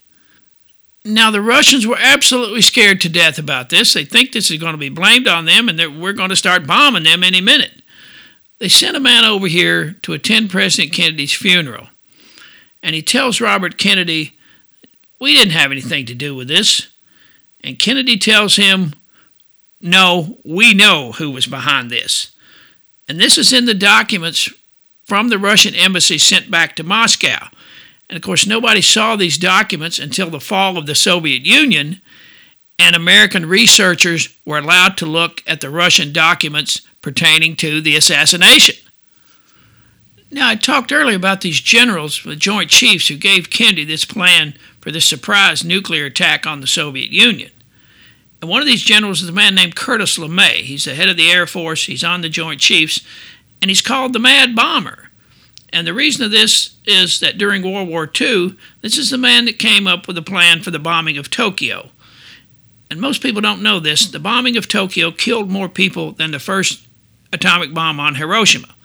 Now, 1.03 1.31
the 1.31 1.41
Russians 1.41 1.87
were 1.87 1.97
absolutely 1.99 2.61
scared 2.61 3.01
to 3.01 3.09
death 3.09 3.39
about 3.39 3.69
this. 3.69 3.93
They 3.93 4.05
think 4.05 4.31
this 4.31 4.51
is 4.51 4.59
going 4.59 4.73
to 4.73 4.77
be 4.77 4.89
blamed 4.89 5.27
on 5.27 5.45
them 5.45 5.67
and 5.67 5.79
that 5.79 5.93
we're 5.93 6.13
going 6.13 6.29
to 6.29 6.35
start 6.35 6.67
bombing 6.67 7.03
them 7.03 7.23
any 7.23 7.41
minute. 7.41 7.81
They 8.59 8.69
sent 8.69 8.97
a 8.97 9.01
man 9.01 9.23
over 9.23 9.47
here 9.47 9.93
to 10.01 10.13
attend 10.13 10.49
President 10.49 10.93
Kennedy's 10.93 11.33
funeral, 11.33 11.87
and 12.81 12.95
he 12.95 13.01
tells 13.01 13.41
Robert 13.41 13.77
Kennedy, 13.77 14.37
We 15.19 15.33
didn't 15.33 15.51
have 15.51 15.71
anything 15.71 16.05
to 16.07 16.15
do 16.15 16.35
with 16.35 16.47
this. 16.47 16.87
And 17.61 17.79
Kennedy 17.79 18.17
tells 18.17 18.55
him, 18.55 18.93
no, 19.79 20.37
we 20.43 20.73
know 20.73 21.11
who 21.13 21.31
was 21.31 21.45
behind 21.45 21.89
this. 21.89 22.31
And 23.07 23.19
this 23.19 23.37
is 23.37 23.53
in 23.53 23.65
the 23.65 23.73
documents 23.73 24.49
from 25.05 25.29
the 25.29 25.39
Russian 25.39 25.75
embassy 25.75 26.17
sent 26.17 26.51
back 26.51 26.75
to 26.75 26.83
Moscow. 26.83 27.47
And 28.09 28.17
of 28.17 28.23
course, 28.23 28.47
nobody 28.47 28.81
saw 28.81 29.15
these 29.15 29.37
documents 29.37 29.99
until 29.99 30.29
the 30.29 30.39
fall 30.39 30.77
of 30.77 30.85
the 30.85 30.95
Soviet 30.95 31.45
Union, 31.45 32.01
and 32.79 32.95
American 32.95 33.45
researchers 33.45 34.35
were 34.45 34.57
allowed 34.57 34.97
to 34.97 35.05
look 35.05 35.41
at 35.47 35.61
the 35.61 35.69
Russian 35.69 36.11
documents 36.13 36.81
pertaining 37.07 37.55
to 37.55 37.79
the 37.79 37.95
assassination. 37.95 38.75
Now, 40.29 40.49
I 40.49 40.55
talked 40.55 40.91
earlier 40.91 41.15
about 41.15 41.39
these 41.39 41.61
generals, 41.61 42.21
the 42.21 42.35
Joint 42.35 42.69
Chiefs, 42.69 43.07
who 43.07 43.15
gave 43.15 43.49
Kennedy 43.49 43.85
this 43.85 44.03
plan 44.03 44.55
for 44.81 44.91
this 44.91 45.05
surprise 45.05 45.63
nuclear 45.63 46.03
attack 46.03 46.45
on 46.45 46.59
the 46.59 46.67
Soviet 46.67 47.09
Union. 47.09 47.51
And 48.41 48.49
one 48.49 48.59
of 48.59 48.67
these 48.67 48.83
generals 48.83 49.21
is 49.21 49.29
a 49.29 49.31
man 49.31 49.55
named 49.55 49.77
Curtis 49.77 50.17
LeMay. 50.17 50.63
He's 50.63 50.83
the 50.83 50.95
head 50.95 51.07
of 51.07 51.15
the 51.15 51.31
Air 51.31 51.47
Force, 51.47 51.85
he's 51.85 52.03
on 52.03 52.19
the 52.19 52.27
Joint 52.27 52.59
Chiefs, 52.59 52.99
and 53.61 53.71
he's 53.71 53.81
called 53.81 54.11
the 54.11 54.19
Mad 54.19 54.53
Bomber. 54.53 55.07
And 55.71 55.87
the 55.87 55.93
reason 55.93 56.25
of 56.25 56.31
this 56.31 56.75
is 56.85 57.21
that 57.21 57.37
during 57.37 57.63
World 57.63 57.87
War 57.87 58.11
II, 58.19 58.57
this 58.81 58.97
is 58.97 59.11
the 59.11 59.17
man 59.17 59.45
that 59.45 59.59
came 59.59 59.87
up 59.87 60.09
with 60.09 60.17
a 60.17 60.21
plan 60.21 60.61
for 60.61 60.71
the 60.71 60.77
bombing 60.77 61.17
of 61.17 61.31
Tokyo. 61.31 61.89
And 62.89 62.99
most 62.99 63.21
people 63.21 63.41
don't 63.41 63.63
know 63.63 63.79
this 63.79 64.07
the 64.07 64.19
bombing 64.19 64.57
of 64.57 64.67
Tokyo 64.67 65.11
killed 65.11 65.49
more 65.49 65.69
people 65.69 66.11
than 66.11 66.31
the 66.31 66.39
first 66.39 66.86
atomic 67.33 67.73
bomb 67.73 67.99
on 67.99 68.15
Hiroshima. 68.15 68.75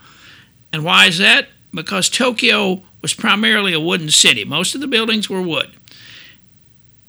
And 0.73 0.85
why 0.85 1.07
is 1.07 1.19
that? 1.19 1.49
Because 1.75 2.09
Tokyo 2.09 2.83
was 3.01 3.15
primarily 3.15 3.73
a 3.73 3.81
wooden 3.81 4.11
city, 4.11 4.45
most 4.45 4.75
of 4.75 4.81
the 4.81 4.87
buildings 4.87 5.29
were 5.29 5.43
wood. 5.43 5.71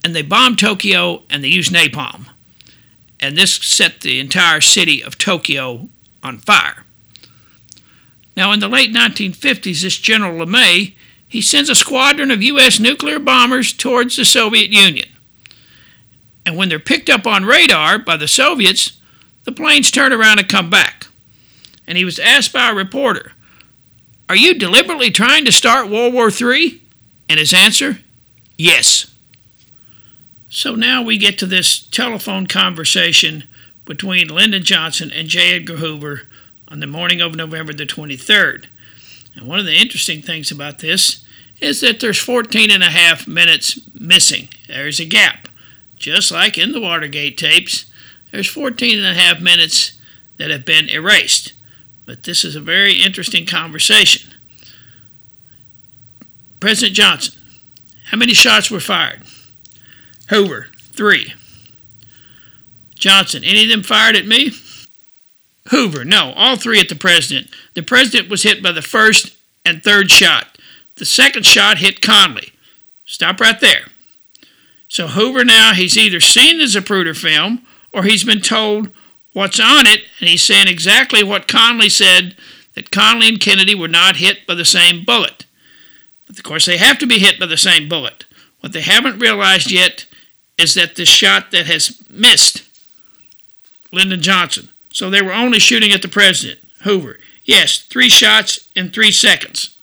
and 0.03 0.13
they 0.15 0.21
bombed 0.21 0.59
Tokyo 0.59 1.23
and 1.29 1.43
they 1.43 1.47
used 1.47 1.71
napalm. 1.71 2.27
And 3.19 3.37
this 3.37 3.53
set 3.55 4.01
the 4.01 4.19
entire 4.19 4.59
city 4.59 5.01
of 5.01 5.17
Tokyo 5.17 5.87
on 6.21 6.37
fire. 6.39 6.83
Now, 8.35 8.51
in 8.51 8.59
the 8.59 8.67
late 8.67 8.93
1950s, 8.93 9.81
this 9.81 9.97
General 9.97 10.45
LeMay, 10.45 10.93
he 11.27 11.41
sends 11.41 11.69
a 11.69 11.75
squadron 11.75 12.31
of 12.31 12.43
U.S. 12.43 12.79
nuclear 12.79 13.19
bombers 13.19 13.71
towards 13.71 14.17
the 14.17 14.25
Soviet 14.25 14.71
Union. 14.71 15.07
And 16.45 16.57
when 16.57 16.67
they're 16.67 16.79
picked 16.79 17.09
up 17.09 17.25
on 17.25 17.45
radar 17.45 17.97
by 17.97 18.17
the 18.17 18.27
Soviets, 18.27 18.99
the 19.45 19.51
planes 19.51 19.89
turn 19.91 20.11
around 20.11 20.39
and 20.39 20.49
come 20.49 20.69
back. 20.69 21.07
And 21.87 21.97
he 21.97 22.05
was 22.05 22.19
asked 22.19 22.53
by 22.53 22.69
a 22.69 22.75
reporter, 22.75 23.33
Are 24.29 24.35
you 24.35 24.53
deliberately 24.53 25.11
trying 25.11 25.45
to 25.45 25.51
start 25.51 25.89
World 25.89 26.13
War 26.13 26.29
III? 26.29 26.81
And 27.29 27.39
his 27.39 27.53
answer, 27.53 27.99
Yes. 28.57 29.11
So 30.49 30.75
now 30.75 31.01
we 31.01 31.17
get 31.17 31.37
to 31.39 31.45
this 31.47 31.79
telephone 31.79 32.45
conversation 32.45 33.45
between 33.85 34.27
Lyndon 34.27 34.63
Johnson 34.63 35.11
and 35.11 35.27
J. 35.27 35.55
Edgar 35.55 35.77
Hoover 35.77 36.27
on 36.67 36.79
the 36.79 36.87
morning 36.87 37.21
of 37.21 37.35
November 37.35 37.73
the 37.73 37.85
23rd. 37.85 38.67
And 39.35 39.47
one 39.47 39.59
of 39.59 39.65
the 39.65 39.75
interesting 39.75 40.21
things 40.21 40.51
about 40.51 40.79
this 40.79 41.25
is 41.59 41.81
that 41.81 41.99
there's 41.99 42.19
14 42.19 42.71
and 42.71 42.83
a 42.83 42.91
half 42.91 43.27
minutes 43.27 43.79
missing. 43.93 44.49
There's 44.67 44.99
a 44.99 45.05
gap. 45.05 45.47
Just 45.95 46.31
like 46.31 46.57
in 46.57 46.71
the 46.71 46.81
Watergate 46.81 47.37
tapes, 47.37 47.85
there's 48.31 48.49
14 48.49 48.97
and 48.99 49.07
a 49.07 49.19
half 49.19 49.39
minutes 49.39 49.93
that 50.37 50.51
have 50.51 50.65
been 50.65 50.89
erased. 50.89 51.53
But 52.05 52.23
this 52.23 52.43
is 52.43 52.55
a 52.55 52.61
very 52.61 53.01
interesting 53.01 53.45
conversation. 53.45 54.33
President 56.59 56.95
Johnson, 56.95 57.41
how 58.05 58.17
many 58.17 58.33
shots 58.33 58.69
were 58.69 58.79
fired? 58.79 59.23
Hoover, 60.29 60.67
three. 60.79 61.33
Johnson, 62.95 63.43
any 63.43 63.63
of 63.63 63.69
them 63.69 63.83
fired 63.83 64.15
at 64.15 64.25
me? 64.25 64.51
Hoover, 65.69 66.05
no, 66.05 66.33
all 66.35 66.55
three 66.55 66.79
at 66.79 66.89
the 66.89 66.95
president. 66.95 67.49
The 67.73 67.83
president 67.83 68.29
was 68.29 68.43
hit 68.43 68.61
by 68.61 68.71
the 68.71 68.81
first 68.81 69.35
and 69.65 69.83
third 69.83 70.11
shot. 70.11 70.57
The 70.95 71.05
second 71.05 71.45
shot 71.45 71.79
hit 71.79 72.01
Connally. 72.01 72.51
Stop 73.05 73.39
right 73.39 73.59
there. 73.59 73.87
So 74.87 75.07
Hoover 75.07 75.43
now, 75.43 75.73
he's 75.73 75.97
either 75.97 76.19
seen 76.19 76.59
the 76.59 76.65
Zapruder 76.65 77.17
film 77.17 77.65
or 77.91 78.03
he's 78.03 78.23
been 78.23 78.41
told 78.41 78.89
what's 79.33 79.59
on 79.59 79.85
it, 79.85 80.03
and 80.19 80.29
he's 80.29 80.43
saying 80.43 80.67
exactly 80.67 81.23
what 81.23 81.47
Connally 81.47 81.91
said 81.91 82.35
that 82.75 82.91
Connally 82.91 83.29
and 83.29 83.39
Kennedy 83.39 83.75
were 83.75 83.87
not 83.87 84.17
hit 84.17 84.47
by 84.47 84.55
the 84.55 84.65
same 84.65 85.03
bullet. 85.03 85.45
But 86.25 86.37
of 86.37 86.43
course, 86.43 86.65
they 86.65 86.77
have 86.77 86.97
to 86.99 87.07
be 87.07 87.19
hit 87.19 87.39
by 87.39 87.45
the 87.45 87.57
same 87.57 87.89
bullet. 87.89 88.25
What 88.61 88.73
they 88.73 88.81
haven't 88.81 89.19
realized 89.19 89.71
yet 89.71 90.05
is 90.57 90.73
that 90.75 90.95
the 90.95 91.05
shot 91.05 91.51
that 91.51 91.65
has 91.65 92.01
missed 92.09 92.63
Lyndon 93.91 94.21
Johnson. 94.21 94.69
So 94.91 95.09
they 95.09 95.21
were 95.21 95.33
only 95.33 95.59
shooting 95.59 95.91
at 95.91 96.01
the 96.01 96.07
president, 96.07 96.59
Hoover. 96.83 97.19
Yes, 97.43 97.81
three 97.81 98.09
shots 98.09 98.69
in 98.75 98.89
three 98.89 99.11
seconds. 99.11 99.77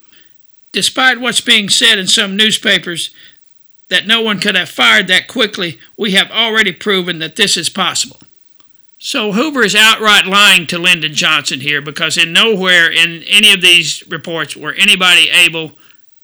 Despite 0.71 1.19
what's 1.19 1.41
being 1.41 1.69
said 1.69 1.99
in 1.99 2.07
some 2.07 2.37
newspapers 2.37 3.13
that 3.89 4.07
no 4.07 4.21
one 4.21 4.39
could 4.39 4.55
have 4.55 4.69
fired 4.69 5.07
that 5.07 5.27
quickly, 5.27 5.79
we 5.97 6.11
have 6.11 6.31
already 6.31 6.71
proven 6.71 7.19
that 7.19 7.35
this 7.35 7.57
is 7.57 7.69
possible. 7.69 8.20
So 9.03 9.31
Hoover 9.31 9.63
is 9.63 9.73
outright 9.73 10.27
lying 10.27 10.67
to 10.67 10.77
Lyndon 10.77 11.15
Johnson 11.15 11.59
here 11.59 11.81
because 11.81 12.19
in 12.19 12.33
nowhere 12.33 12.87
in 12.87 13.23
any 13.23 13.51
of 13.51 13.59
these 13.59 14.07
reports 14.07 14.55
were 14.55 14.73
anybody 14.73 15.27
able 15.31 15.71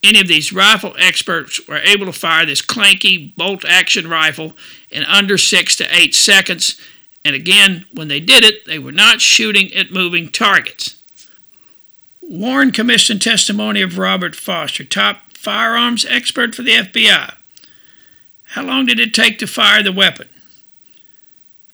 any 0.03 0.19
of 0.22 0.27
these 0.27 0.53
rifle 0.53 0.93
experts 1.00 1.60
were 1.67 1.79
able 1.79 2.05
to 2.05 2.13
fire 2.13 2.46
this 2.46 2.62
clanky 2.62 3.36
bolt 3.36 3.65
action 3.65 4.07
rifle 4.07 4.55
in 4.91 5.03
under 5.05 5.39
six 5.39 5.75
to 5.77 5.86
eight 5.91 6.13
seconds. 6.13 6.79
And 7.25 7.36
again, 7.36 7.88
when 7.91 8.10
they 8.10 8.19
did 8.19 8.43
it, 8.43 8.67
they 8.67 8.78
were 8.78 8.91
not 8.91 9.21
shooting 9.21 9.73
at 9.73 9.91
moving 9.91 10.30
targets. 10.30 11.02
Warren 12.21 12.69
commissioned 12.69 13.23
testimony 13.23 13.82
of 13.82 13.97
Robert 13.97 14.36
Foster, 14.36 14.84
top 14.84 15.34
firearms 15.34 16.06
expert 16.06 16.54
for 16.54 16.62
the 16.62 16.75
FBI. 16.75 17.34
How 18.49 18.62
long 18.62 18.86
did 18.86 18.99
it 18.99 19.15
take 19.15 19.39
to 19.39 19.47
fire 19.47 19.82
the 19.82 19.91
weapon? 19.91 20.30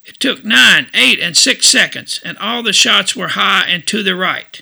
It 0.05 0.19
took 0.19 0.43
nine, 0.43 0.87
eight, 0.93 1.19
and 1.19 1.35
six 1.35 1.67
seconds, 1.67 2.19
and 2.25 2.37
all 2.37 2.61
the 2.61 2.73
shots 2.73 3.15
were 3.15 3.29
high 3.29 3.65
and 3.67 3.87
to 3.87 4.03
the 4.03 4.15
right. 4.15 4.61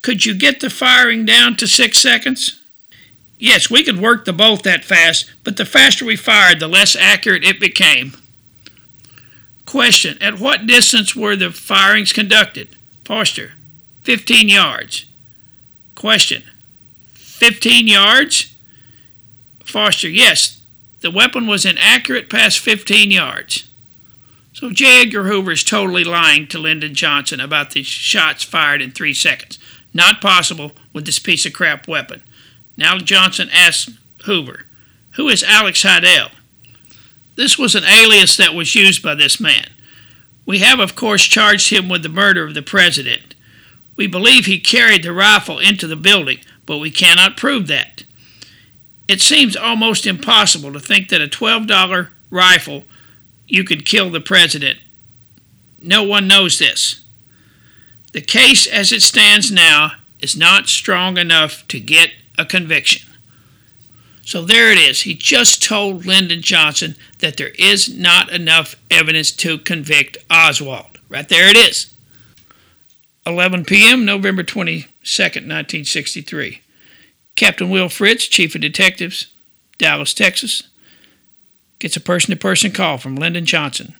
Could 0.00 0.24
you 0.24 0.34
get 0.34 0.60
the 0.60 0.70
firing 0.70 1.24
down 1.24 1.56
to 1.56 1.66
six 1.66 1.98
seconds? 1.98 2.60
Yes, 3.38 3.68
we 3.68 3.82
could 3.82 4.00
work 4.00 4.24
the 4.24 4.32
bolt 4.32 4.62
that 4.62 4.84
fast, 4.84 5.28
but 5.42 5.56
the 5.56 5.64
faster 5.64 6.04
we 6.04 6.14
fired, 6.14 6.60
the 6.60 6.68
less 6.68 6.94
accurate 6.94 7.44
it 7.44 7.58
became. 7.58 8.12
Question 9.66 10.22
At 10.22 10.38
what 10.38 10.66
distance 10.66 11.16
were 11.16 11.34
the 11.34 11.50
firings 11.50 12.12
conducted? 12.12 12.68
Foster 13.04 13.52
15 14.02 14.48
yards. 14.48 15.06
Question 15.96 16.44
15 17.14 17.88
yards? 17.88 18.54
Foster 19.64 20.08
Yes, 20.08 20.60
the 21.00 21.10
weapon 21.10 21.46
was 21.48 21.64
inaccurate 21.64 22.30
past 22.30 22.60
15 22.60 23.10
yards. 23.10 23.68
So 24.52 24.70
J. 24.70 25.02
Edgar 25.02 25.24
Hoover 25.24 25.52
is 25.52 25.64
totally 25.64 26.04
lying 26.04 26.46
to 26.48 26.58
Lyndon 26.58 26.94
Johnson 26.94 27.40
about 27.40 27.70
the 27.70 27.82
shots 27.82 28.44
fired 28.44 28.82
in 28.82 28.92
three 28.92 29.14
seconds. 29.14 29.58
Not 29.94 30.20
possible 30.20 30.72
with 30.92 31.06
this 31.06 31.18
piece 31.18 31.46
of 31.46 31.52
crap 31.52 31.88
weapon. 31.88 32.22
Now 32.76 32.98
Johnson 32.98 33.48
asks 33.50 33.92
Hoover, 34.24 34.66
Who 35.12 35.28
is 35.28 35.42
Alex 35.42 35.82
Hidell? 35.82 36.30
This 37.34 37.58
was 37.58 37.74
an 37.74 37.84
alias 37.84 38.36
that 38.36 38.54
was 38.54 38.74
used 38.74 39.02
by 39.02 39.14
this 39.14 39.40
man. 39.40 39.70
We 40.44 40.58
have, 40.58 40.80
of 40.80 40.94
course, 40.94 41.24
charged 41.24 41.70
him 41.70 41.88
with 41.88 42.02
the 42.02 42.08
murder 42.08 42.44
of 42.44 42.54
the 42.54 42.62
president. 42.62 43.34
We 43.96 44.06
believe 44.06 44.46
he 44.46 44.58
carried 44.60 45.02
the 45.02 45.12
rifle 45.12 45.58
into 45.58 45.86
the 45.86 45.96
building, 45.96 46.38
but 46.66 46.78
we 46.78 46.90
cannot 46.90 47.36
prove 47.36 47.68
that. 47.68 48.04
It 49.08 49.20
seems 49.20 49.56
almost 49.56 50.06
impossible 50.06 50.72
to 50.72 50.80
think 50.80 51.08
that 51.08 51.22
a 51.22 51.26
$12 51.26 52.08
rifle 52.30 52.84
you 53.52 53.64
could 53.64 53.84
kill 53.84 54.08
the 54.08 54.18
president. 54.18 54.78
No 55.82 56.02
one 56.02 56.26
knows 56.26 56.58
this. 56.58 57.04
The 58.12 58.22
case 58.22 58.66
as 58.66 58.92
it 58.92 59.02
stands 59.02 59.52
now 59.52 59.92
is 60.20 60.34
not 60.34 60.70
strong 60.70 61.18
enough 61.18 61.68
to 61.68 61.78
get 61.78 62.12
a 62.38 62.46
conviction. 62.46 63.06
So 64.22 64.40
there 64.40 64.72
it 64.72 64.78
is. 64.78 65.02
He 65.02 65.12
just 65.12 65.62
told 65.62 66.06
Lyndon 66.06 66.40
Johnson 66.40 66.96
that 67.18 67.36
there 67.36 67.52
is 67.58 67.94
not 67.94 68.32
enough 68.32 68.74
evidence 68.90 69.30
to 69.32 69.58
convict 69.58 70.16
Oswald. 70.30 70.98
Right 71.10 71.28
there 71.28 71.50
it 71.50 71.56
is. 71.56 71.94
11 73.26 73.66
p.m., 73.66 74.06
November 74.06 74.44
22nd, 74.44 75.44
1963. 75.44 76.62
Captain 77.36 77.68
Will 77.68 77.90
Fritz, 77.90 78.26
Chief 78.28 78.54
of 78.54 78.62
Detectives, 78.62 79.26
Dallas, 79.76 80.14
Texas, 80.14 80.62
gets 81.82 81.96
a 81.96 82.00
person 82.00 82.30
to 82.30 82.36
person 82.36 82.70
call 82.70 82.96
from 82.96 83.16
Lyndon 83.16 83.44
Johnson. 83.44 83.96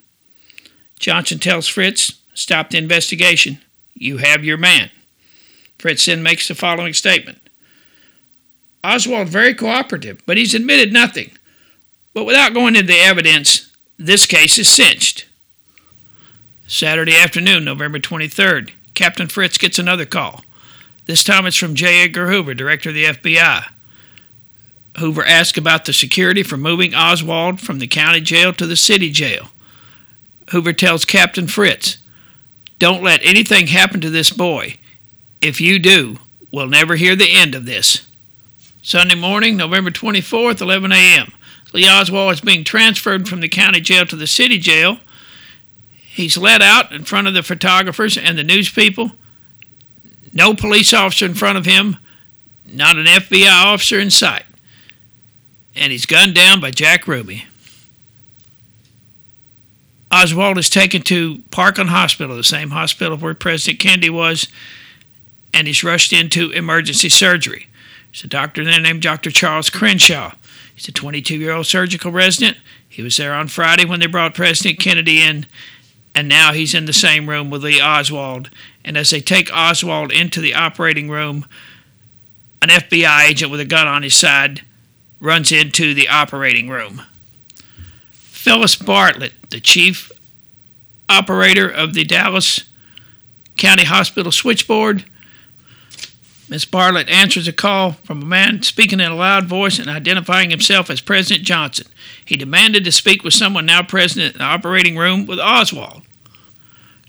Johnson 1.00 1.40
tells 1.40 1.66
Fritz, 1.66 2.20
stop 2.32 2.70
the 2.70 2.78
investigation. 2.78 3.58
You 3.94 4.18
have 4.18 4.44
your 4.44 4.56
man. 4.56 4.88
Fritz 5.80 6.06
then 6.06 6.22
makes 6.22 6.46
the 6.46 6.54
following 6.54 6.92
statement 6.92 7.40
Oswald 8.84 9.28
very 9.28 9.52
cooperative, 9.52 10.22
but 10.26 10.36
he's 10.36 10.54
admitted 10.54 10.92
nothing. 10.92 11.32
But 12.14 12.24
without 12.24 12.54
going 12.54 12.76
into 12.76 12.86
the 12.86 13.00
evidence, 13.00 13.72
this 13.98 14.26
case 14.26 14.58
is 14.58 14.68
cinched. 14.68 15.26
Saturday 16.68 17.16
afternoon, 17.16 17.64
November 17.64 17.98
23rd, 17.98 18.70
Captain 18.94 19.26
Fritz 19.26 19.58
gets 19.58 19.80
another 19.80 20.06
call. 20.06 20.44
This 21.06 21.24
time 21.24 21.46
it's 21.46 21.56
from 21.56 21.74
J. 21.74 22.04
Edgar 22.04 22.28
Hoover, 22.28 22.54
director 22.54 22.90
of 22.90 22.94
the 22.94 23.06
FBI. 23.06 23.64
Hoover 24.98 25.24
asks 25.24 25.58
about 25.58 25.84
the 25.84 25.92
security 25.92 26.42
for 26.42 26.56
moving 26.56 26.94
Oswald 26.94 27.60
from 27.60 27.78
the 27.78 27.86
county 27.86 28.20
jail 28.20 28.52
to 28.52 28.66
the 28.66 28.76
city 28.76 29.10
jail. 29.10 29.48
Hoover 30.50 30.72
tells 30.72 31.04
Captain 31.04 31.46
Fritz, 31.46 31.98
don't 32.78 33.02
let 33.02 33.24
anything 33.24 33.68
happen 33.68 34.00
to 34.00 34.10
this 34.10 34.30
boy. 34.30 34.76
If 35.40 35.60
you 35.60 35.78
do, 35.78 36.18
we'll 36.50 36.66
never 36.66 36.96
hear 36.96 37.16
the 37.16 37.32
end 37.32 37.54
of 37.54 37.64
this. 37.64 38.06
Sunday 38.82 39.14
morning, 39.14 39.56
November 39.56 39.90
24th, 39.90 40.60
11 40.60 40.92
a.m. 40.92 41.32
Lee 41.72 41.88
Oswald 41.88 42.34
is 42.34 42.40
being 42.40 42.64
transferred 42.64 43.28
from 43.28 43.40
the 43.40 43.48
county 43.48 43.80
jail 43.80 44.04
to 44.06 44.16
the 44.16 44.26
city 44.26 44.58
jail. 44.58 44.98
He's 45.92 46.36
let 46.36 46.60
out 46.60 46.92
in 46.92 47.04
front 47.04 47.28
of 47.28 47.34
the 47.34 47.42
photographers 47.42 48.18
and 48.18 48.36
the 48.36 48.44
news 48.44 48.68
people. 48.68 49.12
No 50.32 50.54
police 50.54 50.92
officer 50.92 51.24
in 51.24 51.34
front 51.34 51.58
of 51.58 51.64
him, 51.64 51.96
not 52.66 52.96
an 52.96 53.06
FBI 53.06 53.50
officer 53.50 53.98
in 53.98 54.10
sight. 54.10 54.44
And 55.74 55.92
he's 55.92 56.06
gunned 56.06 56.34
down 56.34 56.60
by 56.60 56.70
Jack 56.70 57.06
Ruby. 57.08 57.46
Oswald 60.10 60.58
is 60.58 60.68
taken 60.68 61.00
to 61.02 61.38
Parkland 61.50 61.88
Hospital, 61.88 62.36
the 62.36 62.44
same 62.44 62.70
hospital 62.70 63.16
where 63.16 63.34
President 63.34 63.80
Kennedy 63.80 64.10
was, 64.10 64.46
and 65.54 65.66
he's 65.66 65.82
rushed 65.82 66.12
into 66.12 66.50
emergency 66.50 67.08
surgery. 67.08 67.68
There's 68.10 68.24
a 68.24 68.28
doctor 68.28 68.62
there 68.62 68.78
named 68.78 69.00
Dr. 69.00 69.30
Charles 69.30 69.70
Crenshaw. 69.70 70.34
He's 70.74 70.86
a 70.86 70.92
22 70.92 71.36
year 71.36 71.52
old 71.52 71.66
surgical 71.66 72.12
resident. 72.12 72.58
He 72.86 73.02
was 73.02 73.16
there 73.16 73.32
on 73.32 73.48
Friday 73.48 73.86
when 73.86 74.00
they 74.00 74.06
brought 74.06 74.34
President 74.34 74.78
Kennedy 74.78 75.22
in, 75.22 75.46
and 76.14 76.28
now 76.28 76.52
he's 76.52 76.74
in 76.74 76.84
the 76.84 76.92
same 76.92 77.26
room 77.26 77.48
with 77.48 77.64
Lee 77.64 77.80
Oswald. 77.80 78.50
And 78.84 78.98
as 78.98 79.08
they 79.10 79.20
take 79.22 79.50
Oswald 79.50 80.12
into 80.12 80.42
the 80.42 80.52
operating 80.52 81.08
room, 81.08 81.46
an 82.60 82.68
FBI 82.68 83.28
agent 83.28 83.50
with 83.50 83.60
a 83.60 83.64
gun 83.64 83.88
on 83.88 84.02
his 84.02 84.14
side 84.14 84.62
runs 85.22 85.52
into 85.52 85.94
the 85.94 86.08
operating 86.08 86.68
room. 86.68 87.02
Phyllis 88.10 88.74
Bartlett, 88.74 89.32
the 89.50 89.60
chief 89.60 90.10
operator 91.08 91.68
of 91.68 91.94
the 91.94 92.04
Dallas 92.04 92.64
County 93.56 93.84
Hospital 93.84 94.32
switchboard, 94.32 95.04
Miss 96.48 96.64
Bartlett 96.66 97.08
answers 97.08 97.48
a 97.48 97.52
call 97.52 97.92
from 97.92 98.20
a 98.20 98.26
man 98.26 98.62
speaking 98.62 99.00
in 99.00 99.10
a 99.10 99.14
loud 99.14 99.46
voice 99.46 99.78
and 99.78 99.88
identifying 99.88 100.50
himself 100.50 100.90
as 100.90 101.00
President 101.00 101.46
Johnson. 101.46 101.86
He 102.26 102.36
demanded 102.36 102.84
to 102.84 102.92
speak 102.92 103.22
with 103.22 103.32
someone 103.32 103.64
now 103.64 103.82
present 103.82 104.34
in 104.34 104.38
the 104.38 104.44
operating 104.44 104.98
room 104.98 105.24
with 105.24 105.38
Oswald. 105.38 106.02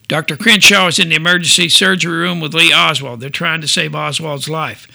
Dr. 0.08 0.38
Crenshaw 0.38 0.88
is 0.88 1.00
in 1.00 1.10
the 1.10 1.16
emergency 1.16 1.68
surgery 1.68 2.16
room 2.20 2.40
with 2.40 2.54
Lee 2.54 2.72
Oswald. 2.72 3.20
They're 3.20 3.30
trying 3.30 3.60
to 3.62 3.68
save 3.68 3.96
Oswald's 3.96 4.48
life. 4.48 4.88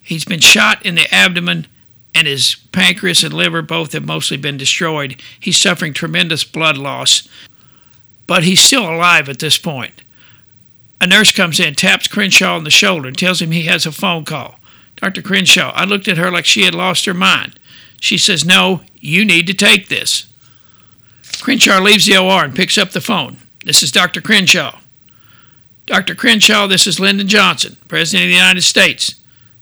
He's 0.00 0.24
been 0.24 0.40
shot 0.40 0.84
in 0.84 0.94
the 0.96 1.12
abdomen, 1.12 1.66
and 2.14 2.26
his 2.26 2.56
pancreas 2.72 3.22
and 3.22 3.32
liver 3.32 3.62
both 3.62 3.92
have 3.92 4.04
mostly 4.04 4.36
been 4.36 4.56
destroyed. 4.56 5.20
He's 5.38 5.56
suffering 5.58 5.92
tremendous 5.92 6.44
blood 6.44 6.76
loss, 6.76 7.28
but 8.26 8.44
he's 8.44 8.60
still 8.60 8.88
alive 8.88 9.28
at 9.28 9.38
this 9.38 9.58
point. 9.58 10.02
A 11.00 11.06
nurse 11.06 11.32
comes 11.32 11.58
in, 11.58 11.74
taps 11.74 12.08
Crenshaw 12.08 12.56
on 12.56 12.64
the 12.64 12.70
shoulder, 12.70 13.08
and 13.08 13.16
tells 13.16 13.40
him 13.40 13.52
he 13.52 13.62
has 13.62 13.86
a 13.86 13.92
phone 13.92 14.24
call. 14.24 14.60
Dr. 14.96 15.22
Crenshaw, 15.22 15.72
I 15.74 15.84
looked 15.84 16.08
at 16.08 16.18
her 16.18 16.30
like 16.30 16.44
she 16.44 16.64
had 16.64 16.74
lost 16.74 17.06
her 17.06 17.14
mind. 17.14 17.58
She 18.00 18.18
says, 18.18 18.44
No, 18.44 18.82
you 18.96 19.24
need 19.24 19.46
to 19.46 19.54
take 19.54 19.88
this. 19.88 20.26
Crenshaw 21.40 21.80
leaves 21.80 22.06
the 22.06 22.18
OR 22.18 22.44
and 22.44 22.54
picks 22.54 22.76
up 22.76 22.90
the 22.90 23.00
phone. 23.00 23.38
This 23.64 23.82
is 23.82 23.92
Dr. 23.92 24.20
Crenshaw. 24.20 24.78
Dr. 25.86 26.14
Crenshaw, 26.14 26.66
this 26.66 26.86
is 26.86 27.00
Lyndon 27.00 27.28
Johnson, 27.28 27.76
President 27.88 28.24
of 28.24 28.30
the 28.30 28.36
United 28.36 28.62
States. 28.62 29.14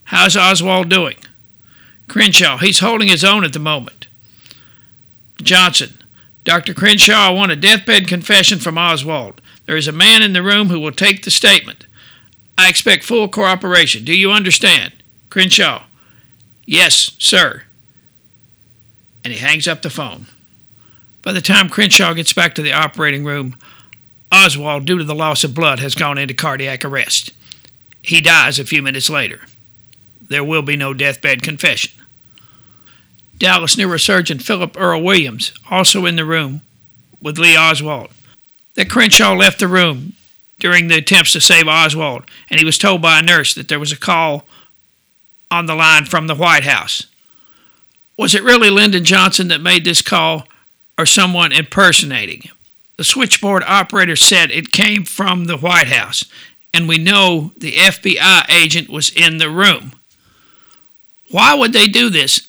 How's 0.05 0.37
Oswald 0.37 0.89
doing? 0.89 1.17
Crenshaw, 2.09 2.59
he's 2.59 2.79
holding 2.81 3.09
his 3.09 3.25
own 3.25 3.45
at 3.45 3.53
the 3.53 3.59
moment. 3.59 4.07
Johnson, 5.43 6.03
Dr. 6.45 6.75
Crenshaw, 6.75 7.29
I 7.29 7.31
want 7.31 7.53
a 7.53 7.57
deathbed 7.57 8.09
confession 8.09 8.59
from 8.59 8.79
Oswald. 8.79 9.41
There 9.67 9.77
is 9.77 9.87
a 9.87 9.93
man 9.93 10.23
in 10.23 10.33
the 10.33 10.43
room 10.43 10.69
who 10.69 10.81
will 10.81 10.93
take 10.93 11.23
the 11.23 11.31
statement. 11.31 11.87
I 12.57 12.69
expect 12.69 13.05
full 13.05 13.29
cooperation. 13.29 14.05
Do 14.05 14.17
you 14.17 14.33
understand? 14.33 14.93
Crenshaw. 15.31 15.85
Yes, 16.65 17.13
sir. 17.19 17.65
And 19.23 19.33
he 19.33 19.39
hangs 19.39 19.69
up 19.69 19.83
the 19.83 19.91
phone. 19.91 20.27
By 21.23 21.33
the 21.33 21.41
time 21.41 21.69
Crenshaw 21.69 22.15
gets 22.15 22.33
back 22.33 22.55
to 22.55 22.63
the 22.63 22.73
operating 22.73 23.25
room, 23.25 23.57
Oswald, 24.33 24.87
due 24.87 24.99
to 24.99 25.05
the 25.05 25.15
loss 25.15 25.45
of 25.45 25.55
blood, 25.55 25.81
has 25.81 25.95
gone 25.95 26.19
into 26.19 26.35
cardiac 26.35 26.85
arrest. 26.85 27.33
He 28.03 28.21
dies 28.21 28.59
a 28.59 28.65
few 28.65 28.83
minutes 28.83 29.11
later. 29.11 29.43
There 30.21 30.45
will 30.45 30.63
be 30.63 30.77
no 30.77 30.95
deathbed 30.95 31.43
confession. 31.43 31.98
Dallas 33.39 33.77
neurosurgeon 33.77 34.43
Philip 34.43 34.77
Earl 34.79 35.03
Williams, 35.03 35.53
also 35.71 36.07
in 36.07 36.17
the 36.17 36.25
room 36.25 36.61
with 37.21 37.39
Lee 37.39 37.57
Oswald, 37.57 38.09
that 38.75 38.91
Crenshaw 38.91 39.35
left 39.35 39.61
the 39.61 39.69
room 39.69 40.15
during 40.59 40.89
the 40.89 40.99
attempts 40.99 41.33
to 41.33 41.41
save 41.41 41.69
Oswald, 41.69 42.25
and 42.51 42.59
he 42.59 42.67
was 42.67 42.79
told 42.79 43.01
by 43.01 43.19
a 43.19 43.23
nurse 43.23 43.55
that 43.55 43.69
there 43.69 43.79
was 43.79 43.93
a 43.93 43.99
call 43.99 44.45
on 45.51 45.67
the 45.67 45.75
line 45.75 46.05
from 46.05 46.27
the 46.27 46.35
White 46.35 46.65
House. 46.65 47.07
Was 48.17 48.35
it 48.35 48.43
really 48.43 48.71
Lyndon 48.71 49.05
Johnson 49.05 49.49
that 49.49 49.61
made 49.61 49.85
this 49.85 50.03
call 50.03 50.49
or 50.99 51.07
someone 51.07 51.53
impersonating 51.53 52.43
him? 52.43 52.57
The 52.97 53.05
switchboard 53.05 53.63
operator 53.65 54.17
said 54.17 54.51
it 54.51 54.73
came 54.73 55.05
from 55.05 55.45
the 55.45 55.57
White 55.57 55.87
House, 55.87 56.25
and 56.75 56.89
we 56.89 56.99
know 56.99 57.53
the 57.57 57.75
FBI 57.75 58.51
agent 58.51 58.91
was 58.91 59.11
in 59.11 59.39
the 59.39 59.49
room. 59.49 59.93
Why 61.31 61.55
would 61.55 61.73
they 61.73 61.87
do 61.87 62.11
this? 62.11 62.48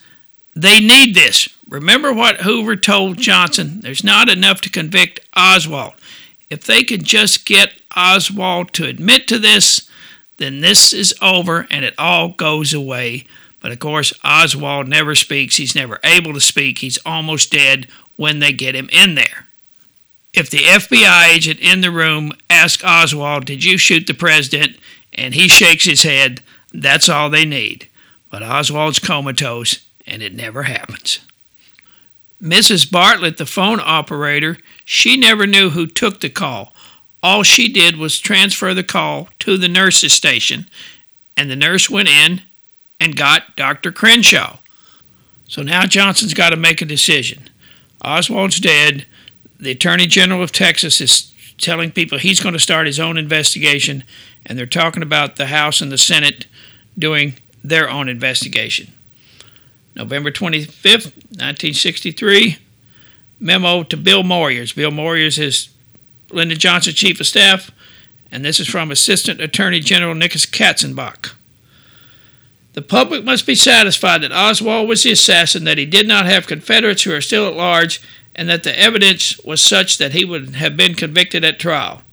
They 0.55 0.79
need 0.79 1.15
this. 1.15 1.49
Remember 1.67 2.11
what 2.11 2.41
Hoover 2.41 2.75
told 2.75 3.17
Johnson? 3.17 3.79
There's 3.81 4.03
not 4.03 4.29
enough 4.29 4.61
to 4.61 4.69
convict 4.69 5.19
Oswald. 5.35 5.93
If 6.49 6.63
they 6.63 6.83
could 6.83 7.03
just 7.03 7.45
get 7.45 7.73
Oswald 7.95 8.73
to 8.73 8.85
admit 8.85 9.27
to 9.27 9.37
this, 9.37 9.87
then 10.37 10.61
this 10.61 10.93
is 10.93 11.13
over 11.21 11.67
and 11.69 11.85
it 11.85 11.93
all 11.97 12.29
goes 12.29 12.73
away. 12.73 13.25
But 13.59 13.71
of 13.71 13.79
course, 13.79 14.13
Oswald 14.23 14.87
never 14.87 15.15
speaks. 15.15 15.57
He's 15.57 15.75
never 15.75 15.99
able 16.03 16.33
to 16.33 16.41
speak. 16.41 16.79
He's 16.79 16.97
almost 17.05 17.51
dead 17.51 17.87
when 18.15 18.39
they 18.39 18.51
get 18.51 18.75
him 18.75 18.89
in 18.91 19.15
there. 19.15 19.47
If 20.33 20.49
the 20.49 20.59
FBI 20.59 21.27
agent 21.29 21.59
in 21.59 21.81
the 21.81 21.91
room 21.91 22.31
asks 22.49 22.83
Oswald, 22.83 23.45
Did 23.45 23.63
you 23.63 23.77
shoot 23.77 24.07
the 24.07 24.13
president? 24.13 24.77
and 25.13 25.33
he 25.33 25.47
shakes 25.47 25.85
his 25.85 26.03
head, 26.03 26.41
that's 26.73 27.09
all 27.09 27.29
they 27.29 27.43
need. 27.43 27.89
But 28.29 28.43
Oswald's 28.43 28.99
comatose 28.99 29.79
and 30.09 30.21
it 30.21 30.33
never 30.33 30.63
happens. 30.63 31.19
Mrs. 32.41 32.89
Bartlett, 32.89 33.37
the 33.37 33.45
phone 33.45 33.79
operator, 33.81 34.57
she 34.85 35.17
never 35.17 35.45
knew 35.45 35.69
who 35.71 35.85
took 35.87 36.19
the 36.19 36.29
call. 36.29 36.73
All 37.21 37.43
she 37.43 37.71
did 37.71 37.97
was 37.97 38.19
transfer 38.19 38.73
the 38.73 38.83
call 38.83 39.29
to 39.39 39.57
the 39.57 39.67
nurse's 39.67 40.13
station, 40.13 40.69
and 41.35 41.49
the 41.49 41.55
nurse 41.55 41.89
went 41.89 42.07
in 42.07 42.41
and 42.99 43.15
got 43.15 43.55
Dr. 43.55 43.91
Crenshaw. 43.91 44.57
So 45.47 45.61
now 45.61 45.85
Johnson's 45.85 46.33
got 46.33 46.51
to 46.51 46.55
make 46.55 46.81
a 46.81 46.85
decision. 46.85 47.49
Oswald's 48.03 48.59
dead. 48.59 49.05
The 49.59 49.71
Attorney 49.71 50.07
General 50.07 50.41
of 50.41 50.53
Texas 50.53 51.01
is 51.01 51.33
telling 51.57 51.91
people 51.91 52.17
he's 52.17 52.39
going 52.39 52.53
to 52.53 52.59
start 52.59 52.87
his 52.87 52.99
own 52.99 53.17
investigation, 53.17 54.05
and 54.45 54.57
they're 54.57 54.65
talking 54.65 55.03
about 55.03 55.35
the 55.35 55.47
House 55.47 55.81
and 55.81 55.91
the 55.91 55.97
Senate 55.97 56.45
doing 56.97 57.33
their 57.61 57.89
own 57.89 58.07
investigation. 58.07 58.93
November 59.99 60.31
25th, 60.31 61.11
1963, 61.35 62.57
memo 63.37 63.83
to 63.83 63.97
Bill 63.97 64.23
Moyers. 64.23 64.73
Bill 64.73 64.91
Moyers 64.91 65.37
is 65.37 65.67
Lyndon 66.31 66.57
Johnson 66.57 66.93
Chief 66.93 67.19
of 67.19 67.27
Staff, 67.27 67.69
and 68.31 68.45
this 68.45 68.61
is 68.61 68.67
from 68.69 68.91
Assistant 68.91 69.41
Attorney 69.41 69.81
General 69.81 70.15
Nicholas 70.15 70.45
Katzenbach. 70.45 71.33
The 72.75 72.81
public 72.81 73.25
must 73.25 73.45
be 73.45 73.55
satisfied 73.55 74.21
that 74.23 74.31
Oswald 74.31 74.87
was 74.87 75.03
the 75.03 75.11
assassin, 75.11 75.65
that 75.65 75.77
he 75.77 75.85
did 75.85 76.07
not 76.07 76.25
have 76.25 76.47
Confederates 76.47 77.03
who 77.03 77.13
are 77.13 77.19
still 77.19 77.45
at 77.45 77.57
large, 77.57 78.01
and 78.33 78.47
that 78.47 78.63
the 78.63 78.79
evidence 78.79 79.37
was 79.39 79.61
such 79.61 79.97
that 79.97 80.13
he 80.13 80.23
would 80.23 80.55
have 80.55 80.77
been 80.77 80.95
convicted 80.95 81.43
at 81.43 81.59
trial. 81.59 82.03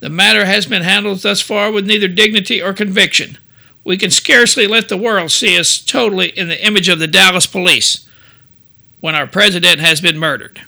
The 0.00 0.10
matter 0.10 0.44
has 0.44 0.66
been 0.66 0.82
handled 0.82 1.20
thus 1.20 1.40
far 1.40 1.72
with 1.72 1.86
neither 1.86 2.08
dignity 2.08 2.60
or 2.60 2.74
conviction. 2.74 3.38
We 3.84 3.96
can 3.96 4.10
scarcely 4.10 4.66
let 4.66 4.88
the 4.88 4.96
world 4.96 5.30
see 5.30 5.58
us 5.58 5.78
totally 5.78 6.28
in 6.28 6.48
the 6.48 6.66
image 6.66 6.88
of 6.88 6.98
the 6.98 7.06
Dallas 7.06 7.46
police 7.46 8.06
when 9.00 9.14
our 9.14 9.26
president 9.26 9.80
has 9.80 10.00
been 10.00 10.18
murdered. 10.18 10.60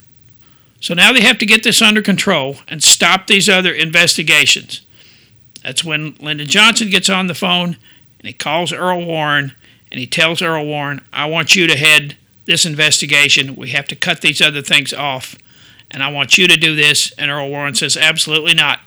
So 0.80 0.94
now 0.94 1.12
they 1.12 1.20
have 1.20 1.38
to 1.38 1.46
get 1.46 1.62
this 1.62 1.82
under 1.82 2.02
control 2.02 2.56
and 2.66 2.82
stop 2.82 3.26
these 3.26 3.48
other 3.48 3.72
investigations. 3.72 4.80
That's 5.62 5.84
when 5.84 6.16
Lyndon 6.18 6.48
Johnson 6.48 6.90
gets 6.90 7.08
on 7.08 7.26
the 7.28 7.34
phone 7.34 7.76
and 8.18 8.26
he 8.26 8.32
calls 8.32 8.72
Earl 8.72 9.04
Warren 9.04 9.52
and 9.90 10.00
he 10.00 10.06
tells 10.06 10.42
Earl 10.42 10.66
Warren, 10.66 11.02
I 11.12 11.26
want 11.26 11.54
you 11.54 11.66
to 11.66 11.76
head 11.76 12.16
this 12.46 12.66
investigation. 12.66 13.54
We 13.54 13.70
have 13.70 13.86
to 13.88 13.96
cut 13.96 14.22
these 14.22 14.40
other 14.40 14.62
things 14.62 14.92
off. 14.92 15.36
And 15.90 16.02
I 16.02 16.10
want 16.10 16.38
you 16.38 16.48
to 16.48 16.56
do 16.56 16.74
this. 16.74 17.12
And 17.18 17.30
Earl 17.30 17.50
Warren 17.50 17.74
says, 17.74 17.96
Absolutely 17.96 18.54
not. 18.54 18.80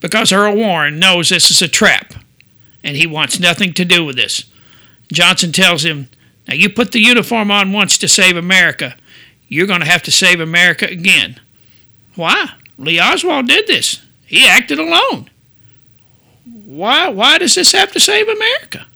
Because 0.00 0.30
Earl 0.30 0.54
Warren 0.54 0.98
knows 0.98 1.30
this 1.30 1.50
is 1.50 1.62
a 1.62 1.68
trap 1.68 2.12
and 2.86 2.96
he 2.96 3.06
wants 3.06 3.40
nothing 3.40 3.74
to 3.74 3.84
do 3.84 4.04
with 4.04 4.14
this. 4.14 4.44
Johnson 5.12 5.50
tells 5.50 5.84
him, 5.84 6.08
Now 6.46 6.54
you 6.54 6.70
put 6.70 6.92
the 6.92 7.00
uniform 7.00 7.50
on 7.50 7.72
once 7.72 7.98
to 7.98 8.08
save 8.08 8.36
America. 8.36 8.96
You're 9.48 9.66
going 9.66 9.80
to 9.80 9.86
have 9.86 10.04
to 10.04 10.12
save 10.12 10.40
America 10.40 10.86
again. 10.86 11.40
Why? 12.14 12.50
Lee 12.78 13.00
Oswald 13.00 13.48
did 13.48 13.66
this. 13.66 14.00
He 14.24 14.46
acted 14.46 14.78
alone. 14.78 15.28
Why, 16.44 17.08
why 17.08 17.38
does 17.38 17.56
this 17.56 17.72
have 17.72 17.92
to 17.92 18.00
save 18.00 18.28
America? 18.28 18.86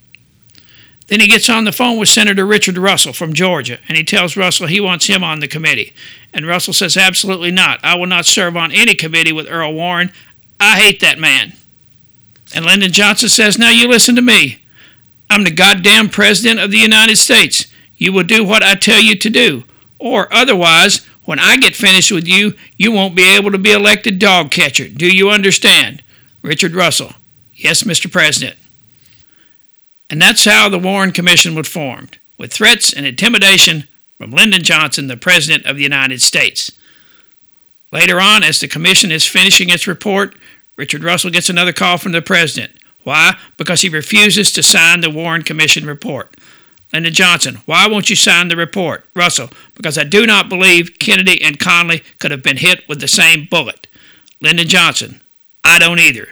Then 1.07 1.19
he 1.19 1.27
gets 1.27 1.49
on 1.49 1.65
the 1.65 1.73
phone 1.73 1.97
with 1.97 2.07
Senator 2.07 2.45
Richard 2.45 2.77
Russell 2.77 3.11
from 3.11 3.33
Georgia, 3.33 3.79
and 3.89 3.97
he 3.97 4.03
tells 4.05 4.37
Russell 4.37 4.67
he 4.67 4.79
wants 4.79 5.07
him 5.07 5.23
on 5.23 5.41
the 5.41 5.47
committee. 5.47 5.93
And 6.33 6.47
Russell 6.47 6.73
says, 6.73 6.95
Absolutely 6.95 7.51
not. 7.51 7.83
I 7.83 7.95
will 7.95 8.07
not 8.07 8.25
serve 8.25 8.55
on 8.55 8.71
any 8.71 8.95
committee 8.95 9.33
with 9.33 9.49
Earl 9.49 9.73
Warren. 9.73 10.13
I 10.61 10.79
hate 10.79 11.01
that 11.01 11.19
man. 11.19 11.53
And 12.53 12.65
Lyndon 12.65 12.91
Johnson 12.91 13.29
says, 13.29 13.57
Now 13.57 13.69
you 13.69 13.87
listen 13.87 14.15
to 14.15 14.21
me. 14.21 14.61
I'm 15.29 15.43
the 15.43 15.51
goddamn 15.51 16.09
President 16.09 16.59
of 16.59 16.71
the 16.71 16.77
United 16.77 17.17
States. 17.17 17.67
You 17.97 18.11
will 18.11 18.23
do 18.23 18.43
what 18.43 18.63
I 18.63 18.75
tell 18.75 19.01
you 19.01 19.15
to 19.15 19.29
do. 19.29 19.63
Or 19.99 20.33
otherwise, 20.33 21.05
when 21.23 21.39
I 21.39 21.57
get 21.57 21.75
finished 21.75 22.11
with 22.11 22.27
you, 22.27 22.53
you 22.77 22.91
won't 22.91 23.15
be 23.15 23.35
able 23.35 23.51
to 23.51 23.57
be 23.57 23.71
elected 23.71 24.19
dog 24.19 24.51
catcher. 24.51 24.87
Do 24.87 25.05
you 25.05 25.29
understand? 25.29 26.03
Richard 26.41 26.73
Russell. 26.73 27.13
Yes, 27.55 27.83
Mr. 27.83 28.11
President. 28.11 28.57
And 30.09 30.21
that's 30.21 30.43
how 30.43 30.67
the 30.67 30.79
Warren 30.79 31.11
Commission 31.11 31.55
was 31.55 31.67
formed. 31.67 32.17
with 32.37 32.51
threats 32.51 32.91
and 32.91 33.05
intimidation 33.05 33.87
from 34.17 34.31
Lyndon 34.31 34.63
Johnson, 34.63 35.05
the 35.05 35.15
President 35.15 35.63
of 35.67 35.75
the 35.77 35.83
United 35.83 36.23
States. 36.23 36.71
Later 37.91 38.19
on, 38.19 38.43
as 38.43 38.59
the 38.59 38.67
commission 38.67 39.11
is 39.11 39.27
finishing 39.27 39.69
its 39.69 39.85
report, 39.85 40.35
Richard 40.81 41.03
Russell 41.03 41.29
gets 41.29 41.47
another 41.47 41.73
call 41.73 41.99
from 41.99 42.11
the 42.11 42.23
President. 42.23 42.71
Why? 43.03 43.37
Because 43.55 43.81
he 43.81 43.89
refuses 43.89 44.51
to 44.53 44.63
sign 44.63 45.01
the 45.01 45.11
Warren 45.11 45.43
Commission 45.43 45.85
report. 45.85 46.35
Lyndon 46.91 47.13
Johnson, 47.13 47.57
why 47.67 47.85
won't 47.85 48.09
you 48.09 48.15
sign 48.15 48.47
the 48.47 48.55
report? 48.55 49.05
Russell, 49.15 49.51
because 49.75 49.99
I 49.99 50.05
do 50.05 50.25
not 50.25 50.49
believe 50.49 50.97
Kennedy 50.97 51.39
and 51.39 51.59
Connally 51.59 52.03
could 52.17 52.31
have 52.31 52.41
been 52.41 52.57
hit 52.57 52.81
with 52.89 52.99
the 52.99 53.07
same 53.07 53.47
bullet. 53.47 53.85
Lyndon 54.41 54.67
Johnson, 54.67 55.21
I 55.63 55.77
don't 55.77 55.99
either, 55.99 56.29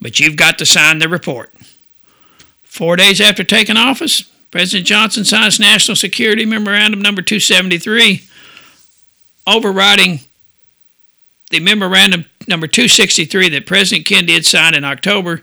but 0.00 0.18
you've 0.18 0.34
got 0.34 0.58
to 0.58 0.66
sign 0.66 0.98
the 0.98 1.08
report. 1.08 1.54
Four 2.64 2.96
days 2.96 3.20
after 3.20 3.44
taking 3.44 3.76
office, 3.76 4.22
President 4.50 4.88
Johnson 4.88 5.24
signs 5.24 5.60
National 5.60 5.94
Security 5.94 6.44
Memorandum 6.44 7.00
number 7.00 7.22
273, 7.22 8.22
overriding 9.46 10.18
the 11.52 11.60
memorandum 11.60 12.24
number 12.48 12.66
263 12.66 13.50
that 13.50 13.66
President 13.66 14.06
Kennedy 14.06 14.32
had 14.32 14.46
signed 14.46 14.74
in 14.74 14.84
October, 14.84 15.42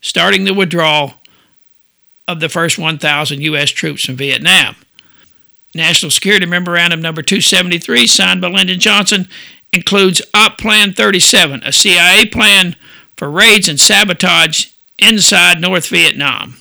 starting 0.00 0.44
the 0.44 0.54
withdrawal 0.54 1.14
of 2.26 2.40
the 2.40 2.48
first 2.48 2.78
1,000 2.78 3.42
U.S. 3.42 3.70
troops 3.70 4.04
from 4.04 4.16
Vietnam. 4.16 4.74
National 5.74 6.10
Security 6.10 6.46
Memorandum 6.46 7.02
number 7.02 7.22
273, 7.22 8.06
signed 8.06 8.40
by 8.40 8.48
Lyndon 8.48 8.80
Johnson, 8.80 9.28
includes 9.72 10.22
Op 10.34 10.58
Plan 10.58 10.92
37, 10.92 11.62
a 11.62 11.72
CIA 11.72 12.24
plan 12.24 12.74
for 13.16 13.30
raids 13.30 13.68
and 13.68 13.78
sabotage 13.78 14.68
inside 14.98 15.60
North 15.60 15.88
Vietnam. 15.88 16.56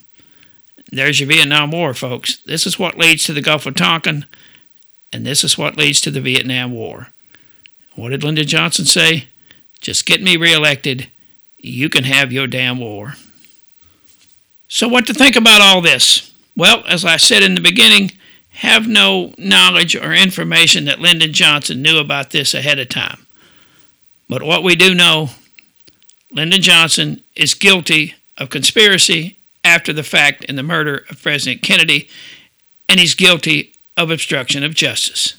There's 0.91 1.19
your 1.19 1.29
Vietnam 1.29 1.71
War, 1.71 1.93
folks. 1.93 2.37
This 2.43 2.67
is 2.67 2.77
what 2.77 2.97
leads 2.97 3.23
to 3.23 3.33
the 3.33 3.41
Gulf 3.41 3.65
of 3.65 3.75
Tonkin, 3.75 4.25
and 5.13 5.25
this 5.25 5.43
is 5.43 5.57
what 5.57 5.77
leads 5.77 6.01
to 6.01 6.11
the 6.11 6.21
Vietnam 6.21 6.73
War. 6.73 7.07
What 7.99 8.11
did 8.11 8.23
Lyndon 8.23 8.47
Johnson 8.47 8.85
say? 8.85 9.27
Just 9.81 10.05
get 10.05 10.23
me 10.23 10.37
reelected. 10.37 11.09
You 11.57 11.89
can 11.89 12.05
have 12.05 12.31
your 12.31 12.47
damn 12.47 12.79
war. 12.79 13.15
So, 14.69 14.87
what 14.87 15.05
to 15.07 15.13
think 15.13 15.35
about 15.35 15.59
all 15.59 15.81
this? 15.81 16.31
Well, 16.55 16.85
as 16.87 17.03
I 17.03 17.17
said 17.17 17.43
in 17.43 17.55
the 17.55 17.61
beginning, 17.61 18.11
have 18.51 18.87
no 18.87 19.33
knowledge 19.37 19.97
or 19.97 20.13
information 20.13 20.85
that 20.85 21.01
Lyndon 21.01 21.33
Johnson 21.33 21.81
knew 21.81 21.97
about 21.97 22.29
this 22.29 22.53
ahead 22.53 22.79
of 22.79 22.87
time. 22.87 23.27
But 24.29 24.43
what 24.43 24.63
we 24.63 24.77
do 24.77 24.95
know, 24.95 25.31
Lyndon 26.31 26.61
Johnson 26.61 27.21
is 27.35 27.53
guilty 27.53 28.15
of 28.37 28.49
conspiracy 28.49 29.39
after 29.65 29.91
the 29.91 30.03
fact 30.03 30.45
in 30.45 30.55
the 30.55 30.63
murder 30.63 31.03
of 31.09 31.21
President 31.21 31.63
Kennedy, 31.63 32.07
and 32.87 32.97
he's 32.97 33.13
guilty 33.13 33.73
of 33.97 34.09
obstruction 34.09 34.63
of 34.63 34.73
justice. 34.73 35.33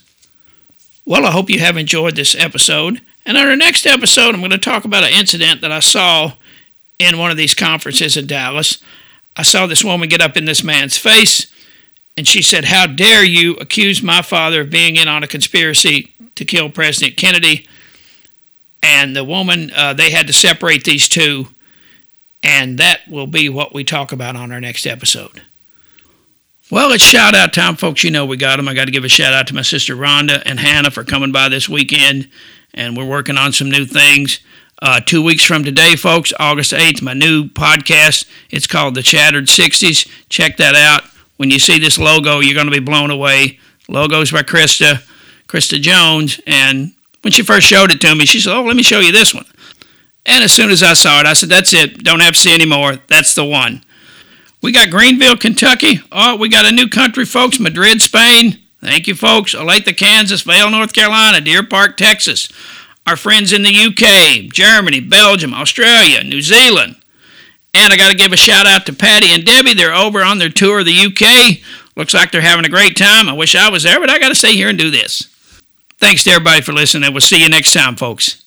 Well, 1.05 1.25
I 1.25 1.31
hope 1.31 1.49
you 1.49 1.59
have 1.59 1.77
enjoyed 1.77 2.15
this 2.15 2.35
episode. 2.35 3.01
And 3.25 3.37
on 3.37 3.47
our 3.47 3.55
next 3.55 3.85
episode, 3.85 4.33
I'm 4.33 4.41
going 4.41 4.51
to 4.51 4.57
talk 4.57 4.85
about 4.85 5.03
an 5.03 5.13
incident 5.13 5.61
that 5.61 5.71
I 5.71 5.79
saw 5.79 6.33
in 6.99 7.17
one 7.17 7.31
of 7.31 7.37
these 7.37 7.55
conferences 7.55 8.17
in 8.17 8.27
Dallas. 8.27 8.77
I 9.35 9.43
saw 9.43 9.65
this 9.65 9.83
woman 9.83 10.09
get 10.09 10.21
up 10.21 10.37
in 10.37 10.45
this 10.45 10.63
man's 10.63 10.97
face, 10.97 11.51
and 12.17 12.27
she 12.27 12.41
said, 12.41 12.65
How 12.65 12.85
dare 12.85 13.23
you 13.23 13.55
accuse 13.55 14.03
my 14.03 14.21
father 14.21 14.61
of 14.61 14.69
being 14.69 14.97
in 14.97 15.07
on 15.07 15.23
a 15.23 15.27
conspiracy 15.27 16.13
to 16.35 16.45
kill 16.45 16.69
President 16.69 17.17
Kennedy? 17.17 17.67
And 18.83 19.15
the 19.15 19.23
woman, 19.23 19.71
uh, 19.75 19.93
they 19.93 20.11
had 20.11 20.27
to 20.27 20.33
separate 20.33 20.83
these 20.83 21.07
two, 21.07 21.47
and 22.43 22.77
that 22.77 23.07
will 23.07 23.27
be 23.27 23.47
what 23.47 23.73
we 23.73 23.83
talk 23.83 24.11
about 24.11 24.35
on 24.35 24.51
our 24.51 24.59
next 24.59 24.85
episode. 24.85 25.41
Well, 26.71 26.93
it's 26.93 27.03
shout 27.03 27.35
out 27.35 27.51
time, 27.51 27.75
folks. 27.75 28.01
You 28.01 28.11
know 28.11 28.25
we 28.25 28.37
got 28.37 28.55
them. 28.55 28.69
I 28.69 28.73
got 28.73 28.85
to 28.85 28.91
give 28.91 29.03
a 29.03 29.09
shout 29.09 29.33
out 29.33 29.45
to 29.47 29.53
my 29.53 29.61
sister 29.61 29.93
Rhonda 29.93 30.41
and 30.45 30.57
Hannah 30.57 30.89
for 30.89 31.03
coming 31.03 31.33
by 31.33 31.49
this 31.49 31.67
weekend, 31.67 32.29
and 32.73 32.95
we're 32.95 33.03
working 33.03 33.37
on 33.37 33.51
some 33.51 33.69
new 33.69 33.85
things. 33.85 34.39
Uh, 34.81 35.01
two 35.01 35.21
weeks 35.21 35.43
from 35.43 35.65
today, 35.65 35.97
folks, 35.97 36.31
August 36.39 36.71
8th, 36.71 37.01
my 37.01 37.13
new 37.13 37.43
podcast. 37.43 38.25
It's 38.49 38.67
called 38.67 38.95
The 38.95 39.01
Shattered 39.01 39.47
60s. 39.47 40.09
Check 40.29 40.55
that 40.57 40.73
out. 40.73 41.03
When 41.35 41.51
you 41.51 41.59
see 41.59 41.77
this 41.77 41.99
logo, 41.99 42.39
you're 42.39 42.55
going 42.55 42.67
to 42.67 42.71
be 42.71 42.79
blown 42.79 43.11
away. 43.11 43.59
Logo's 43.89 44.31
by 44.31 44.43
Krista, 44.43 45.05
Krista 45.49 45.77
Jones. 45.79 46.39
And 46.47 46.93
when 47.21 47.33
she 47.33 47.43
first 47.43 47.67
showed 47.67 47.91
it 47.91 47.99
to 47.99 48.15
me, 48.15 48.25
she 48.25 48.39
said, 48.39 48.55
Oh, 48.55 48.63
let 48.63 48.77
me 48.77 48.83
show 48.83 49.01
you 49.01 49.11
this 49.11 49.33
one. 49.33 49.45
And 50.25 50.41
as 50.41 50.53
soon 50.53 50.69
as 50.69 50.81
I 50.81 50.93
saw 50.93 51.19
it, 51.19 51.25
I 51.25 51.33
said, 51.33 51.49
That's 51.49 51.73
it. 51.73 52.01
Don't 52.01 52.21
have 52.21 52.35
to 52.35 52.39
see 52.39 52.53
any 52.53 52.65
more. 52.65 52.95
That's 53.07 53.35
the 53.35 53.43
one. 53.43 53.83
We 54.61 54.71
got 54.71 54.89
Greenville, 54.91 55.37
Kentucky. 55.37 56.01
Oh, 56.11 56.35
we 56.35 56.49
got 56.49 56.65
a 56.65 56.71
new 56.71 56.87
country, 56.87 57.25
folks. 57.25 57.59
Madrid, 57.59 58.01
Spain. 58.01 58.59
Thank 58.79 59.07
you, 59.07 59.15
folks. 59.15 59.55
Olathe, 59.55 59.95
Kansas. 59.97 60.41
Vale, 60.41 60.69
North 60.69 60.93
Carolina. 60.93 61.41
Deer 61.41 61.63
Park, 61.63 61.97
Texas 61.97 62.47
our 63.05 63.17
friends 63.17 63.51
in 63.51 63.63
the 63.63 63.69
UK, 63.69 64.51
Germany, 64.51 64.99
Belgium, 64.99 65.53
Australia, 65.53 66.23
New 66.23 66.41
Zealand. 66.41 66.95
And 67.73 67.91
I 67.93 67.97
got 67.97 68.09
to 68.09 68.17
give 68.17 68.33
a 68.33 68.37
shout 68.37 68.65
out 68.65 68.85
to 68.85 68.93
Patty 68.93 69.33
and 69.33 69.45
Debbie. 69.45 69.73
They're 69.73 69.93
over 69.93 70.21
on 70.21 70.39
their 70.39 70.49
tour 70.49 70.79
of 70.79 70.85
the 70.85 71.05
UK. 71.05 71.61
Looks 71.95 72.13
like 72.13 72.31
they're 72.31 72.41
having 72.41 72.65
a 72.65 72.69
great 72.69 72.97
time. 72.97 73.29
I 73.29 73.33
wish 73.33 73.55
I 73.55 73.69
was 73.69 73.83
there, 73.83 73.99
but 73.99 74.09
I 74.09 74.19
got 74.19 74.29
to 74.29 74.35
stay 74.35 74.53
here 74.55 74.69
and 74.69 74.77
do 74.77 74.91
this. 74.91 75.23
Thanks 75.99 76.23
to 76.25 76.31
everybody 76.31 76.61
for 76.61 76.73
listening. 76.73 77.05
and 77.05 77.13
We'll 77.13 77.21
see 77.21 77.41
you 77.41 77.49
next 77.49 77.73
time, 77.73 77.95
folks. 77.95 78.43